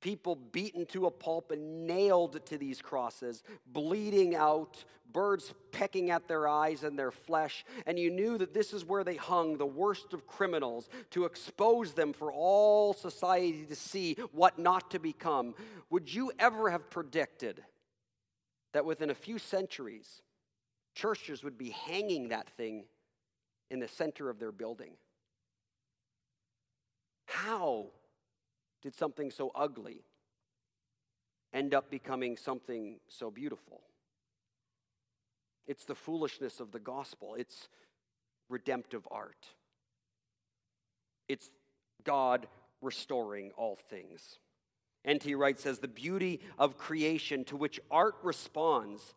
People 0.00 0.34
beaten 0.34 0.86
to 0.86 1.06
a 1.06 1.10
pulp 1.10 1.50
and 1.50 1.86
nailed 1.86 2.44
to 2.46 2.56
these 2.56 2.80
crosses, 2.80 3.42
bleeding 3.66 4.34
out, 4.34 4.84
birds 5.12 5.52
pecking 5.72 6.10
at 6.10 6.26
their 6.26 6.48
eyes 6.48 6.84
and 6.84 6.98
their 6.98 7.10
flesh. 7.10 7.64
And 7.86 7.98
you 7.98 8.10
knew 8.10 8.38
that 8.38 8.54
this 8.54 8.72
is 8.72 8.84
where 8.84 9.04
they 9.04 9.16
hung 9.16 9.56
the 9.58 9.66
worst 9.66 10.14
of 10.14 10.26
criminals 10.26 10.88
to 11.10 11.24
expose 11.24 11.92
them 11.92 12.12
for 12.12 12.32
all 12.32 12.94
society 12.94 13.66
to 13.66 13.74
see 13.74 14.16
what 14.32 14.58
not 14.58 14.90
to 14.92 14.98
become. 14.98 15.54
Would 15.90 16.12
you 16.12 16.32
ever 16.38 16.70
have 16.70 16.88
predicted 16.88 17.62
that 18.72 18.84
within 18.84 19.10
a 19.10 19.14
few 19.14 19.38
centuries, 19.38 20.22
churches 20.94 21.42
would 21.42 21.58
be 21.58 21.70
hanging 21.70 22.28
that 22.28 22.48
thing 22.50 22.84
in 23.70 23.78
the 23.80 23.88
center 23.88 24.28
of 24.28 24.38
their 24.38 24.52
building. 24.52 24.92
How 27.26 27.86
did 28.82 28.94
something 28.94 29.30
so 29.30 29.50
ugly 29.54 30.04
end 31.52 31.74
up 31.74 31.90
becoming 31.90 32.36
something 32.36 32.98
so 33.08 33.30
beautiful? 33.30 33.80
It's 35.66 35.84
the 35.84 35.94
foolishness 35.94 36.60
of 36.60 36.72
the 36.72 36.78
gospel, 36.78 37.34
it's 37.38 37.68
redemptive 38.48 39.06
art. 39.10 39.46
It's 41.28 41.48
God 42.02 42.48
restoring 42.82 43.52
all 43.56 43.76
things. 43.76 44.38
N.T. 45.04 45.34
Wright 45.34 45.58
says 45.58 45.78
the 45.78 45.88
beauty 45.88 46.40
of 46.58 46.76
creation 46.76 47.44
to 47.44 47.56
which 47.56 47.80
art 47.90 48.16
responds 48.22 49.14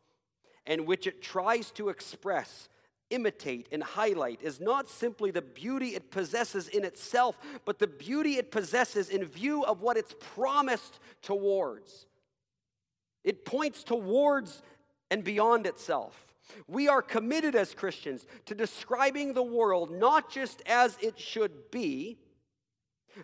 and 0.66 0.88
which 0.88 1.08
it 1.08 1.22
tries 1.22 1.72
to 1.72 1.90
express 1.90 2.70
imitate 3.14 3.68
and 3.72 3.84
highlight 3.84 4.42
is 4.42 4.60
not 4.60 4.90
simply 4.90 5.30
the 5.32 5.42
beauty 5.42 5.90
it 5.90 6.10
possesses 6.10 6.68
in 6.68 6.84
itself, 6.84 7.38
but 7.64 7.80
the 7.80 7.88
beauty 7.88 8.38
it 8.38 8.52
possesses 8.52 9.10
in 9.10 9.26
view 9.26 9.64
of 9.64 9.82
what 9.82 9.98
it's 9.98 10.16
promised 10.36 11.00
towards. 11.22 12.08
It 13.24 13.46
points 13.46 13.84
towards 13.84 14.62
and 15.12 15.24
beyond 15.24 15.68
itself. 15.68 16.34
We 16.68 16.88
are 16.88 17.02
committed 17.02 17.56
as 17.56 17.74
Christians 17.74 18.26
to 18.48 18.56
describing 18.56 19.34
the 19.34 19.44
world 19.44 19.92
not 19.92 20.32
just 20.32 20.62
as 20.66 20.98
it 21.02 21.20
should 21.20 21.72
be, 21.72 22.18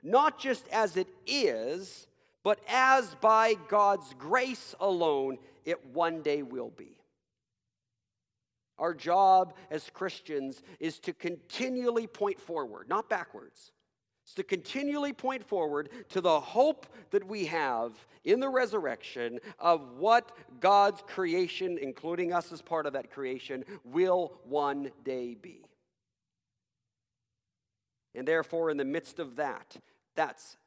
not 0.04 0.40
just 0.40 0.68
as 0.70 0.96
it 0.98 1.08
is, 1.26 2.08
but 2.44 2.60
as 2.70 3.16
by 3.16 3.56
God's 3.68 4.14
grace 4.18 4.76
alone 4.80 5.38
it 5.66 5.86
one 5.88 6.22
day 6.22 6.44
will 6.44 6.72
be. 6.76 6.99
Our 8.80 8.94
job 8.94 9.54
as 9.70 9.90
Christians 9.94 10.64
is 10.80 11.00
to 11.00 11.14
continually 11.14 12.08
point 12.08 12.40
forward, 12.40 12.90
not 12.90 13.10
backwards. 13.10 13.72
It's 14.24 14.36
to 14.36 14.44
continually 14.44 15.12
point 15.12 15.44
forward 15.44 15.90
to 16.10 16.22
the 16.22 16.40
hope 16.40 16.86
that 17.10 17.28
we 17.28 17.46
have 17.48 17.94
in 18.24 18.40
the 18.40 18.50
resurrection 18.50 19.40
of 19.58 19.98
what 19.98 20.32
God's 20.60 21.02
creation, 21.08 21.80
including 21.82 22.32
us 22.32 22.52
as 22.52 22.62
part 22.62 22.86
of 22.86 22.94
that 22.94 23.12
creation, 23.12 23.66
will 23.84 24.40
one 24.44 24.92
day 25.04 25.34
be. 25.34 25.66
And 28.14 28.28
therefore, 28.28 28.70
in 28.70 28.78
the 28.78 28.86
midst 28.86 29.20
of 29.20 29.38
that, 29.38 29.76
that's 30.16 30.58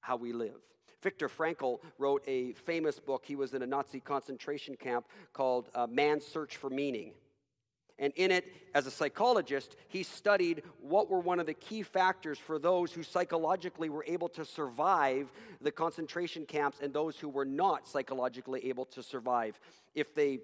how 0.00 0.16
we 0.16 0.32
live. 0.32 0.60
Viktor 1.04 1.28
Frankl 1.28 1.80
wrote 1.98 2.24
a 2.26 2.54
famous 2.54 2.98
book. 2.98 3.24
He 3.26 3.36
was 3.36 3.52
in 3.52 3.60
a 3.60 3.66
Nazi 3.66 4.00
concentration 4.00 4.74
camp 4.74 5.06
called 5.34 5.68
uh, 5.74 5.86
Man's 5.86 6.24
Search 6.26 6.56
for 6.56 6.70
Meaning. 6.70 7.12
And 7.98 8.12
in 8.16 8.30
it, 8.30 8.46
as 8.74 8.86
a 8.86 8.90
psychologist, 8.90 9.76
he 9.88 10.02
studied 10.02 10.62
what 10.80 11.10
were 11.10 11.20
one 11.20 11.38
of 11.38 11.46
the 11.46 11.54
key 11.54 11.82
factors 11.82 12.38
for 12.38 12.58
those 12.58 12.90
who 12.90 13.02
psychologically 13.02 13.90
were 13.90 14.04
able 14.08 14.30
to 14.30 14.46
survive 14.46 15.30
the 15.60 15.70
concentration 15.70 16.46
camps 16.46 16.78
and 16.82 16.92
those 16.92 17.18
who 17.18 17.28
were 17.28 17.44
not 17.44 17.86
psychologically 17.86 18.66
able 18.66 18.86
to 18.86 19.02
survive 19.02 19.60
if 19.94 20.14
they 20.14 20.40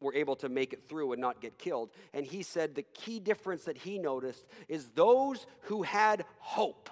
were 0.00 0.14
able 0.14 0.36
to 0.36 0.48
make 0.48 0.72
it 0.72 0.88
through 0.88 1.12
and 1.12 1.20
not 1.20 1.40
get 1.40 1.58
killed. 1.58 1.90
And 2.14 2.24
he 2.24 2.44
said 2.44 2.76
the 2.76 2.82
key 2.82 3.18
difference 3.18 3.64
that 3.64 3.76
he 3.76 3.98
noticed 3.98 4.46
is 4.68 4.86
those 4.94 5.46
who 5.62 5.82
had 5.82 6.24
hope 6.38 6.90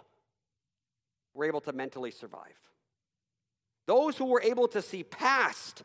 were 1.32 1.44
able 1.44 1.60
to 1.62 1.72
mentally 1.72 2.10
survive. 2.10 2.64
Those 3.86 4.16
who 4.16 4.26
were 4.26 4.42
able 4.42 4.68
to 4.68 4.82
see 4.82 5.02
past 5.02 5.82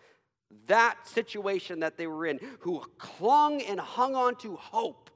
that 0.67 1.07
situation 1.07 1.81
that 1.81 1.97
they 1.97 2.07
were 2.07 2.25
in, 2.25 2.39
who 2.59 2.83
clung 2.97 3.61
and 3.61 3.79
hung 3.79 4.15
on 4.15 4.35
to 4.37 4.55
hope, 4.55 5.09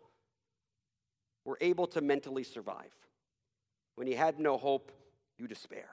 were 1.45 1.57
able 1.61 1.87
to 1.87 2.01
mentally 2.01 2.43
survive. 2.43 2.93
When 3.95 4.07
you 4.07 4.15
had 4.15 4.39
no 4.39 4.57
hope, 4.57 4.91
you 5.37 5.47
despair. 5.47 5.89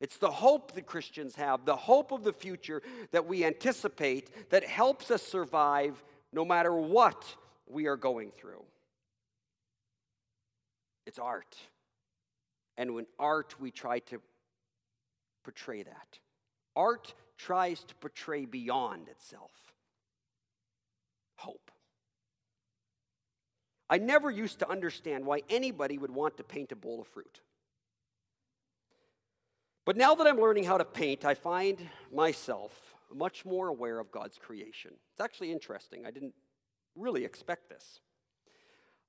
It's 0.00 0.18
the 0.18 0.30
hope 0.30 0.72
that 0.72 0.86
Christians 0.86 1.36
have, 1.36 1.64
the 1.64 1.76
hope 1.76 2.10
of 2.10 2.24
the 2.24 2.32
future 2.32 2.82
that 3.12 3.26
we 3.26 3.44
anticipate 3.44 4.50
that 4.50 4.64
helps 4.64 5.10
us 5.12 5.22
survive 5.22 6.02
no 6.32 6.44
matter 6.44 6.74
what 6.74 7.36
we 7.68 7.86
are 7.86 7.96
going 7.96 8.32
through. 8.32 8.64
It's 11.06 11.20
art. 11.20 11.56
And 12.76 12.94
when 12.94 13.06
art, 13.18 13.54
we 13.60 13.70
try 13.70 14.00
to 14.00 14.20
portray 15.42 15.82
that. 15.82 16.18
Art 16.74 17.14
tries 17.36 17.84
to 17.84 17.94
portray 17.96 18.44
beyond 18.44 19.08
itself 19.08 19.72
hope. 21.42 21.70
I 23.90 23.98
never 23.98 24.30
used 24.30 24.60
to 24.60 24.70
understand 24.70 25.26
why 25.26 25.42
anybody 25.50 25.98
would 25.98 26.10
want 26.10 26.36
to 26.36 26.44
paint 26.44 26.72
a 26.72 26.76
bowl 26.76 27.00
of 27.00 27.08
fruit. 27.08 27.40
But 29.84 29.96
now 29.96 30.14
that 30.14 30.26
I'm 30.26 30.40
learning 30.40 30.64
how 30.64 30.78
to 30.78 30.84
paint, 30.84 31.24
I 31.24 31.34
find 31.34 31.78
myself 32.12 32.94
much 33.12 33.44
more 33.44 33.68
aware 33.68 33.98
of 33.98 34.10
God's 34.12 34.38
creation. 34.38 34.92
It's 35.12 35.20
actually 35.20 35.50
interesting. 35.50 36.06
I 36.06 36.10
didn't 36.10 36.34
really 36.96 37.24
expect 37.24 37.68
this. 37.68 38.00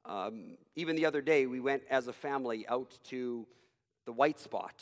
Um, 0.06 0.58
even 0.76 0.96
the 0.96 1.06
other 1.06 1.22
day, 1.22 1.46
we 1.46 1.60
went 1.60 1.84
as 1.90 2.08
a 2.08 2.14
family 2.14 2.68
out 2.68 2.98
to 3.06 3.46
the 4.06 4.12
White 4.12 4.40
Spot. 4.40 4.74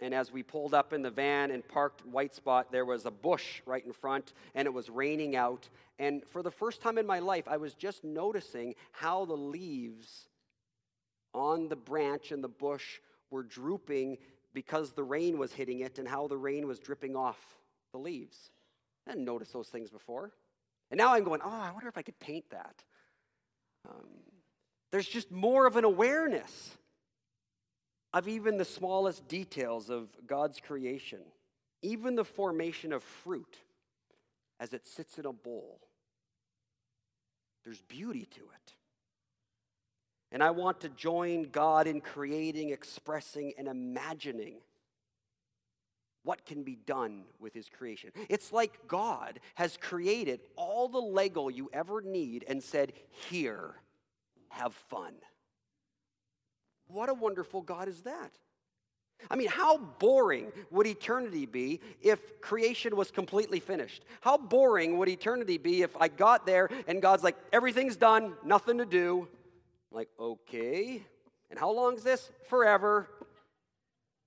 And 0.00 0.14
as 0.14 0.30
we 0.30 0.42
pulled 0.42 0.74
up 0.74 0.92
in 0.92 1.02
the 1.02 1.10
van 1.10 1.50
and 1.50 1.66
parked 1.66 2.06
White 2.06 2.34
Spot, 2.34 2.70
there 2.70 2.84
was 2.84 3.04
a 3.04 3.10
bush 3.10 3.62
right 3.66 3.84
in 3.84 3.92
front, 3.92 4.32
and 4.54 4.66
it 4.66 4.72
was 4.72 4.88
raining 4.88 5.34
out. 5.34 5.68
And 5.98 6.24
for 6.24 6.42
the 6.42 6.50
first 6.50 6.80
time 6.80 6.98
in 6.98 7.06
my 7.06 7.18
life, 7.18 7.48
I 7.48 7.56
was 7.56 7.74
just 7.74 8.04
noticing 8.04 8.74
how 8.92 9.24
the 9.24 9.36
leaves 9.36 10.28
on 11.34 11.68
the 11.68 11.76
branch 11.76 12.30
and 12.30 12.42
the 12.42 12.48
bush 12.48 13.00
were 13.30 13.42
drooping 13.42 14.18
because 14.54 14.92
the 14.92 15.02
rain 15.02 15.38
was 15.38 15.52
hitting 15.52 15.80
it 15.80 15.98
and 15.98 16.06
how 16.06 16.28
the 16.28 16.36
rain 16.36 16.66
was 16.66 16.78
dripping 16.78 17.16
off 17.16 17.38
the 17.92 17.98
leaves. 17.98 18.50
I 19.06 19.12
didn't 19.12 19.24
notice 19.24 19.50
those 19.50 19.68
things 19.68 19.90
before. 19.90 20.32
And 20.90 20.98
now 20.98 21.12
I'm 21.12 21.24
going, 21.24 21.40
oh, 21.44 21.50
I 21.50 21.70
wonder 21.72 21.88
if 21.88 21.98
I 21.98 22.02
could 22.02 22.18
paint 22.18 22.44
that. 22.50 22.82
Um, 23.88 24.08
there's 24.90 25.08
just 25.08 25.30
more 25.30 25.66
of 25.66 25.76
an 25.76 25.84
awareness 25.84 26.76
of 28.12 28.28
even 28.28 28.56
the 28.56 28.64
smallest 28.64 29.28
details 29.28 29.90
of 29.90 30.08
God's 30.26 30.60
creation, 30.60 31.20
even 31.82 32.14
the 32.14 32.24
formation 32.24 32.92
of 32.92 33.02
fruit 33.02 33.58
as 34.60 34.72
it 34.72 34.86
sits 34.86 35.18
in 35.18 35.26
a 35.26 35.32
bowl. 35.32 35.80
There's 37.64 37.82
beauty 37.82 38.26
to 38.34 38.40
it. 38.40 38.74
And 40.30 40.42
I 40.42 40.50
want 40.50 40.80
to 40.80 40.88
join 40.90 41.44
God 41.44 41.86
in 41.86 42.00
creating, 42.00 42.70
expressing, 42.70 43.52
and 43.56 43.66
imagining 43.66 44.56
what 46.22 46.44
can 46.44 46.62
be 46.62 46.76
done 46.76 47.24
with 47.38 47.54
his 47.54 47.68
creation. 47.68 48.10
It's 48.28 48.52
like 48.52 48.86
God 48.86 49.40
has 49.54 49.78
created 49.78 50.40
all 50.56 50.88
the 50.88 50.98
Lego 50.98 51.48
you 51.48 51.70
ever 51.72 52.02
need 52.02 52.44
and 52.46 52.62
said, 52.62 52.92
Here, 53.30 53.76
have 54.50 54.74
fun. 54.74 55.14
What 56.88 57.08
a 57.08 57.14
wonderful 57.14 57.62
God 57.62 57.88
is 57.88 58.02
that? 58.02 58.32
I 59.30 59.36
mean, 59.36 59.48
how 59.48 59.78
boring 59.78 60.52
would 60.70 60.86
eternity 60.86 61.44
be 61.44 61.80
if 62.00 62.40
creation 62.40 62.96
was 62.96 63.10
completely 63.10 63.60
finished? 63.60 64.04
How 64.20 64.38
boring 64.38 64.96
would 64.98 65.08
eternity 65.08 65.58
be 65.58 65.82
if 65.82 65.96
I 66.00 66.08
got 66.08 66.46
there 66.46 66.70
and 66.86 67.02
God's 67.02 67.24
like, 67.24 67.36
everything's 67.52 67.96
done, 67.96 68.34
nothing 68.44 68.78
to 68.78 68.86
do? 68.86 69.28
I'm 69.90 69.96
like, 69.96 70.08
okay. 70.20 71.02
And 71.50 71.58
how 71.58 71.70
long 71.70 71.96
is 71.96 72.04
this? 72.04 72.30
Forever. 72.48 73.08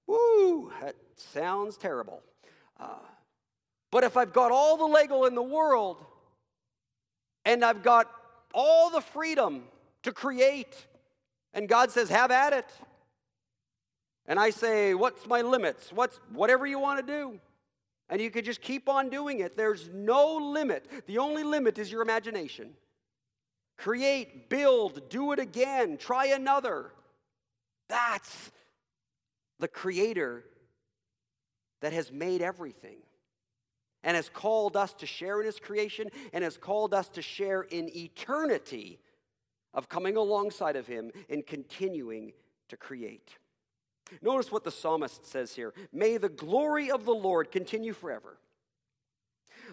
Woo, 0.08 0.72
that 0.82 0.96
sounds 1.16 1.78
terrible. 1.78 2.22
Uh, 2.80 2.96
but 3.92 4.04
if 4.04 4.18
I've 4.18 4.34
got 4.34 4.52
all 4.52 4.78
the 4.78 4.86
Lego 4.86 5.24
in 5.24 5.36
the 5.36 5.42
world 5.42 6.04
and 7.46 7.64
I've 7.64 7.82
got 7.82 8.12
all 8.54 8.90
the 8.90 9.02
freedom 9.02 9.64
to 10.04 10.12
create, 10.12 10.86
and 11.54 11.68
God 11.68 11.92
says, 11.92 12.10
have 12.10 12.32
at 12.32 12.54
it. 12.54 12.70
And 14.26 14.40
I 14.40 14.50
say, 14.50 14.94
what's 14.94 15.28
my 15.28 15.42
limits? 15.42 15.92
What's 15.92 16.20
whatever 16.32 16.66
you 16.66 16.80
want 16.80 17.06
to 17.06 17.06
do. 17.06 17.40
And 18.10 18.22
you 18.22 18.30
could 18.30 18.46
just 18.46 18.62
keep 18.62 18.90
on 18.90 19.10
doing 19.10 19.40
it. 19.40 19.58
There's 19.58 19.90
no 19.94 20.36
limit. 20.38 20.86
The 21.08 21.18
only 21.18 21.44
limit 21.44 21.78
is 21.78 21.92
your 21.92 22.02
imagination. 22.02 22.72
Create, 23.78 24.50
build, 24.50 25.10
do 25.10 25.32
it 25.32 25.40
again, 25.40 25.98
try 25.98 26.28
another. 26.28 26.92
That's 27.90 28.52
the 29.60 29.68
creator 29.68 30.44
that 31.82 31.94
has 31.94 32.12
made 32.12 32.42
everything 32.42 32.98
and 34.04 34.16
has 34.16 34.30
called 34.30 34.78
us 34.78 34.94
to 34.96 35.06
share 35.06 35.40
in 35.40 35.46
his 35.46 35.60
creation 35.60 36.10
and 36.34 36.44
has 36.44 36.58
called 36.58 36.94
us 36.94 37.10
to 37.10 37.22
share 37.22 37.62
in 37.62 37.90
eternity 37.96 39.00
of 39.74 39.90
coming 39.90 40.18
alongside 40.18 40.76
of 40.76 40.88
him 40.88 41.12
and 41.30 41.46
continuing 41.46 42.34
to 42.70 42.78
create. 42.78 43.38
Notice 44.22 44.52
what 44.52 44.64
the 44.64 44.72
psalmist 44.72 45.26
says 45.26 45.54
here 45.56 45.74
May 45.94 46.18
the 46.18 46.30
glory 46.30 46.92
of 46.92 47.06
the 47.06 47.14
Lord 47.14 47.52
continue 47.52 47.94
forever. 47.94 48.38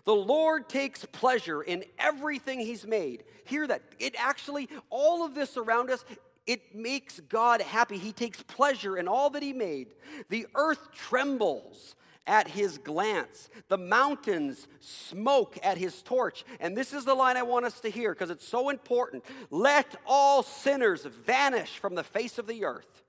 The 0.04 0.14
Lord 0.14 0.68
takes 0.68 1.04
pleasure 1.06 1.62
in 1.62 1.84
everything 1.98 2.60
He's 2.60 2.86
made. 2.86 3.24
Hear 3.44 3.66
that. 3.66 3.82
It 3.98 4.14
actually, 4.16 4.68
all 4.90 5.24
of 5.24 5.34
this 5.34 5.56
around 5.56 5.90
us, 5.90 6.04
it 6.46 6.74
makes 6.74 7.20
God 7.20 7.60
happy. 7.60 7.98
He 7.98 8.12
takes 8.12 8.42
pleasure 8.42 8.96
in 8.96 9.08
all 9.08 9.30
that 9.30 9.42
He 9.42 9.52
made. 9.52 9.88
The 10.28 10.46
earth 10.54 10.92
trembles 10.92 11.96
at 12.28 12.46
His 12.46 12.78
glance, 12.78 13.48
the 13.68 13.78
mountains 13.78 14.68
smoke 14.80 15.58
at 15.64 15.78
His 15.78 16.02
torch. 16.02 16.44
And 16.60 16.76
this 16.76 16.92
is 16.92 17.04
the 17.04 17.14
line 17.14 17.36
I 17.36 17.42
want 17.42 17.64
us 17.64 17.80
to 17.80 17.88
hear 17.88 18.12
because 18.12 18.30
it's 18.30 18.46
so 18.46 18.68
important. 18.68 19.24
Let 19.50 19.96
all 20.06 20.44
sinners 20.44 21.04
vanish 21.04 21.78
from 21.78 21.96
the 21.96 22.04
face 22.04 22.38
of 22.38 22.46
the 22.46 22.64
earth 22.64 23.02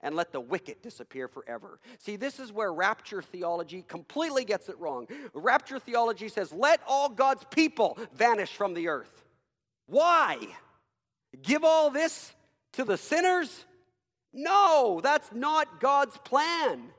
and 0.00 0.14
let 0.16 0.32
the 0.32 0.40
wicked 0.40 0.80
disappear 0.82 1.28
forever. 1.28 1.78
See, 1.98 2.16
this 2.16 2.40
is 2.40 2.52
where 2.52 2.72
rapture 2.72 3.22
theology 3.22 3.84
completely 3.86 4.44
gets 4.44 4.68
it 4.68 4.78
wrong. 4.78 5.06
Rapture 5.34 5.78
theology 5.78 6.28
says, 6.28 6.52
let 6.52 6.80
all 6.88 7.08
God's 7.08 7.44
people 7.50 7.98
vanish 8.14 8.52
from 8.52 8.74
the 8.74 8.88
earth. 8.88 9.24
Why? 9.86 10.38
Give 11.42 11.64
all 11.64 11.90
this 11.90 12.32
to 12.72 12.84
the 12.84 12.96
sinners? 12.96 13.64
No, 14.32 15.00
that's 15.02 15.30
not 15.32 15.80
God's 15.80 16.16
plan. 16.18 16.90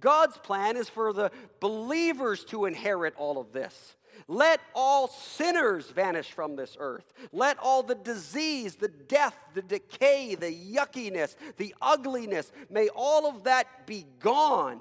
God's 0.00 0.38
plan 0.38 0.76
is 0.76 0.88
for 0.88 1.12
the 1.12 1.30
believers 1.60 2.44
to 2.46 2.64
inherit 2.64 3.14
all 3.16 3.38
of 3.38 3.52
this. 3.52 3.96
Let 4.28 4.60
all 4.74 5.08
sinners 5.08 5.90
vanish 5.90 6.30
from 6.30 6.56
this 6.56 6.76
earth. 6.78 7.12
Let 7.32 7.58
all 7.58 7.82
the 7.82 7.94
disease, 7.94 8.76
the 8.76 8.88
death, 8.88 9.36
the 9.54 9.62
decay, 9.62 10.34
the 10.34 10.50
yuckiness, 10.50 11.36
the 11.56 11.74
ugliness, 11.82 12.52
may 12.70 12.88
all 12.94 13.28
of 13.28 13.44
that 13.44 13.86
be 13.86 14.06
gone 14.20 14.80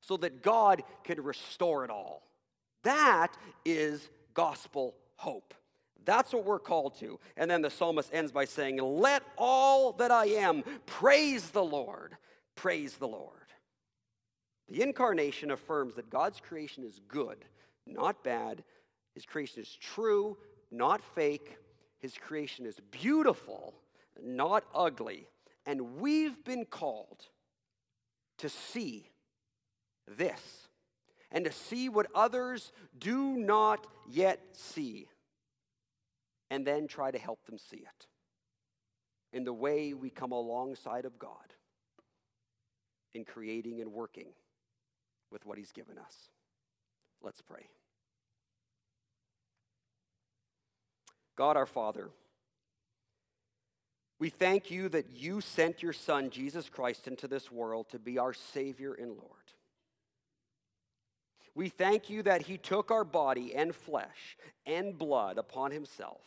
so 0.00 0.16
that 0.18 0.42
God 0.42 0.82
can 1.02 1.22
restore 1.22 1.84
it 1.84 1.90
all. 1.90 2.22
That 2.82 3.36
is 3.64 4.10
gospel 4.34 4.94
hope. 5.16 5.54
That's 6.04 6.34
what 6.34 6.44
we're 6.44 6.58
called 6.58 6.98
to. 7.00 7.18
And 7.36 7.50
then 7.50 7.62
the 7.62 7.70
psalmist 7.70 8.10
ends 8.12 8.30
by 8.30 8.44
saying, 8.44 8.76
Let 8.76 9.22
all 9.38 9.92
that 9.92 10.10
I 10.10 10.26
am 10.26 10.62
praise 10.84 11.50
the 11.50 11.64
Lord. 11.64 12.16
Praise 12.54 12.96
the 12.96 13.08
Lord. 13.08 13.43
The 14.68 14.82
incarnation 14.82 15.50
affirms 15.50 15.94
that 15.94 16.10
God's 16.10 16.40
creation 16.40 16.84
is 16.84 17.00
good, 17.08 17.44
not 17.86 18.24
bad. 18.24 18.64
His 19.14 19.26
creation 19.26 19.62
is 19.62 19.76
true, 19.80 20.38
not 20.70 21.02
fake. 21.02 21.58
His 22.00 22.16
creation 22.16 22.66
is 22.66 22.80
beautiful, 22.90 23.74
not 24.22 24.64
ugly. 24.74 25.28
And 25.66 25.96
we've 25.96 26.42
been 26.44 26.64
called 26.64 27.26
to 28.38 28.48
see 28.48 29.10
this 30.06 30.68
and 31.30 31.44
to 31.44 31.52
see 31.52 31.88
what 31.88 32.06
others 32.14 32.72
do 32.98 33.36
not 33.36 33.86
yet 34.08 34.40
see 34.52 35.08
and 36.50 36.66
then 36.66 36.86
try 36.86 37.10
to 37.10 37.18
help 37.18 37.44
them 37.46 37.58
see 37.58 37.78
it 37.78 38.06
in 39.32 39.44
the 39.44 39.52
way 39.52 39.94
we 39.94 40.10
come 40.10 40.32
alongside 40.32 41.04
of 41.04 41.18
God 41.18 41.54
in 43.14 43.24
creating 43.24 43.80
and 43.80 43.92
working 43.92 44.28
with 45.34 45.44
what 45.44 45.58
He's 45.58 45.72
given 45.72 45.98
us. 45.98 46.30
Let's 47.22 47.42
pray. 47.42 47.66
God 51.36 51.56
our 51.56 51.66
Father, 51.66 52.08
we 54.20 54.30
thank 54.30 54.70
you 54.70 54.88
that 54.90 55.10
you 55.10 55.40
sent 55.40 55.82
your 55.82 55.92
Son, 55.92 56.30
Jesus 56.30 56.68
Christ, 56.68 57.08
into 57.08 57.26
this 57.26 57.50
world 57.50 57.90
to 57.90 57.98
be 57.98 58.18
our 58.18 58.32
Savior 58.32 58.94
and 58.94 59.10
Lord. 59.10 59.30
We 61.56 61.68
thank 61.68 62.08
you 62.08 62.22
that 62.22 62.42
he 62.42 62.56
took 62.56 62.90
our 62.90 63.04
body 63.04 63.54
and 63.54 63.74
flesh 63.74 64.36
and 64.66 64.96
blood 64.96 65.38
upon 65.38 65.72
himself 65.72 66.22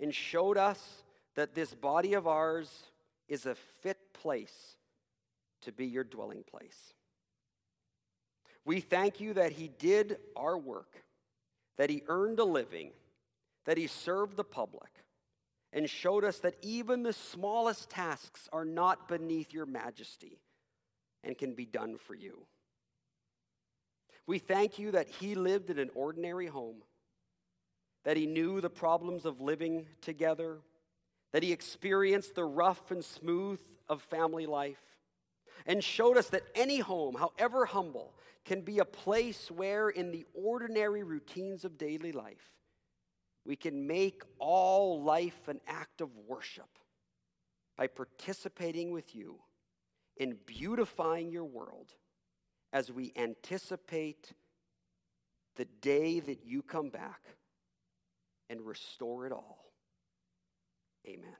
and 0.00 0.14
showed 0.14 0.56
us 0.56 1.02
that 1.34 1.54
this 1.54 1.74
body 1.74 2.14
of 2.14 2.26
ours 2.26 2.84
is 3.28 3.46
a 3.46 3.54
fit 3.54 3.98
place 4.14 4.76
to 5.62 5.72
be 5.72 5.86
your 5.86 6.04
dwelling 6.04 6.44
place. 6.50 6.93
We 8.64 8.80
thank 8.80 9.20
you 9.20 9.34
that 9.34 9.52
He 9.52 9.68
did 9.68 10.18
our 10.36 10.56
work, 10.56 11.02
that 11.76 11.90
He 11.90 12.02
earned 12.08 12.38
a 12.38 12.44
living, 12.44 12.90
that 13.66 13.76
He 13.76 13.86
served 13.86 14.36
the 14.36 14.44
public, 14.44 14.90
and 15.72 15.88
showed 15.88 16.24
us 16.24 16.38
that 16.38 16.56
even 16.62 17.02
the 17.02 17.12
smallest 17.12 17.90
tasks 17.90 18.48
are 18.52 18.64
not 18.64 19.08
beneath 19.08 19.52
your 19.52 19.66
majesty 19.66 20.40
and 21.22 21.36
can 21.36 21.54
be 21.54 21.66
done 21.66 21.96
for 21.96 22.14
you. 22.14 22.46
We 24.26 24.38
thank 24.38 24.78
you 24.78 24.92
that 24.92 25.08
He 25.08 25.34
lived 25.34 25.70
in 25.70 25.78
an 25.78 25.90
ordinary 25.94 26.46
home 26.46 26.82
that 28.04 28.16
he 28.16 28.26
knew 28.26 28.60
the 28.60 28.70
problems 28.70 29.24
of 29.24 29.40
living 29.40 29.86
together, 30.00 30.58
that 31.32 31.42
he 31.42 31.52
experienced 31.52 32.34
the 32.34 32.44
rough 32.44 32.90
and 32.90 33.04
smooth 33.04 33.60
of 33.88 34.02
family 34.02 34.46
life, 34.46 34.93
and 35.66 35.82
showed 35.82 36.16
us 36.16 36.28
that 36.28 36.44
any 36.54 36.78
home, 36.78 37.14
however 37.14 37.66
humble, 37.66 38.14
can 38.44 38.60
be 38.60 38.78
a 38.78 38.84
place 38.84 39.50
where, 39.50 39.88
in 39.88 40.10
the 40.10 40.26
ordinary 40.34 41.02
routines 41.02 41.64
of 41.64 41.78
daily 41.78 42.12
life, 42.12 42.52
we 43.46 43.56
can 43.56 43.86
make 43.86 44.22
all 44.38 45.02
life 45.02 45.48
an 45.48 45.60
act 45.66 46.00
of 46.00 46.10
worship 46.26 46.78
by 47.76 47.86
participating 47.86 48.92
with 48.92 49.14
you 49.14 49.36
in 50.16 50.36
beautifying 50.46 51.30
your 51.30 51.44
world 51.44 51.92
as 52.72 52.90
we 52.90 53.12
anticipate 53.16 54.32
the 55.56 55.64
day 55.64 56.20
that 56.20 56.44
you 56.44 56.62
come 56.62 56.88
back 56.88 57.22
and 58.50 58.60
restore 58.60 59.26
it 59.26 59.32
all. 59.32 59.72
Amen. 61.06 61.36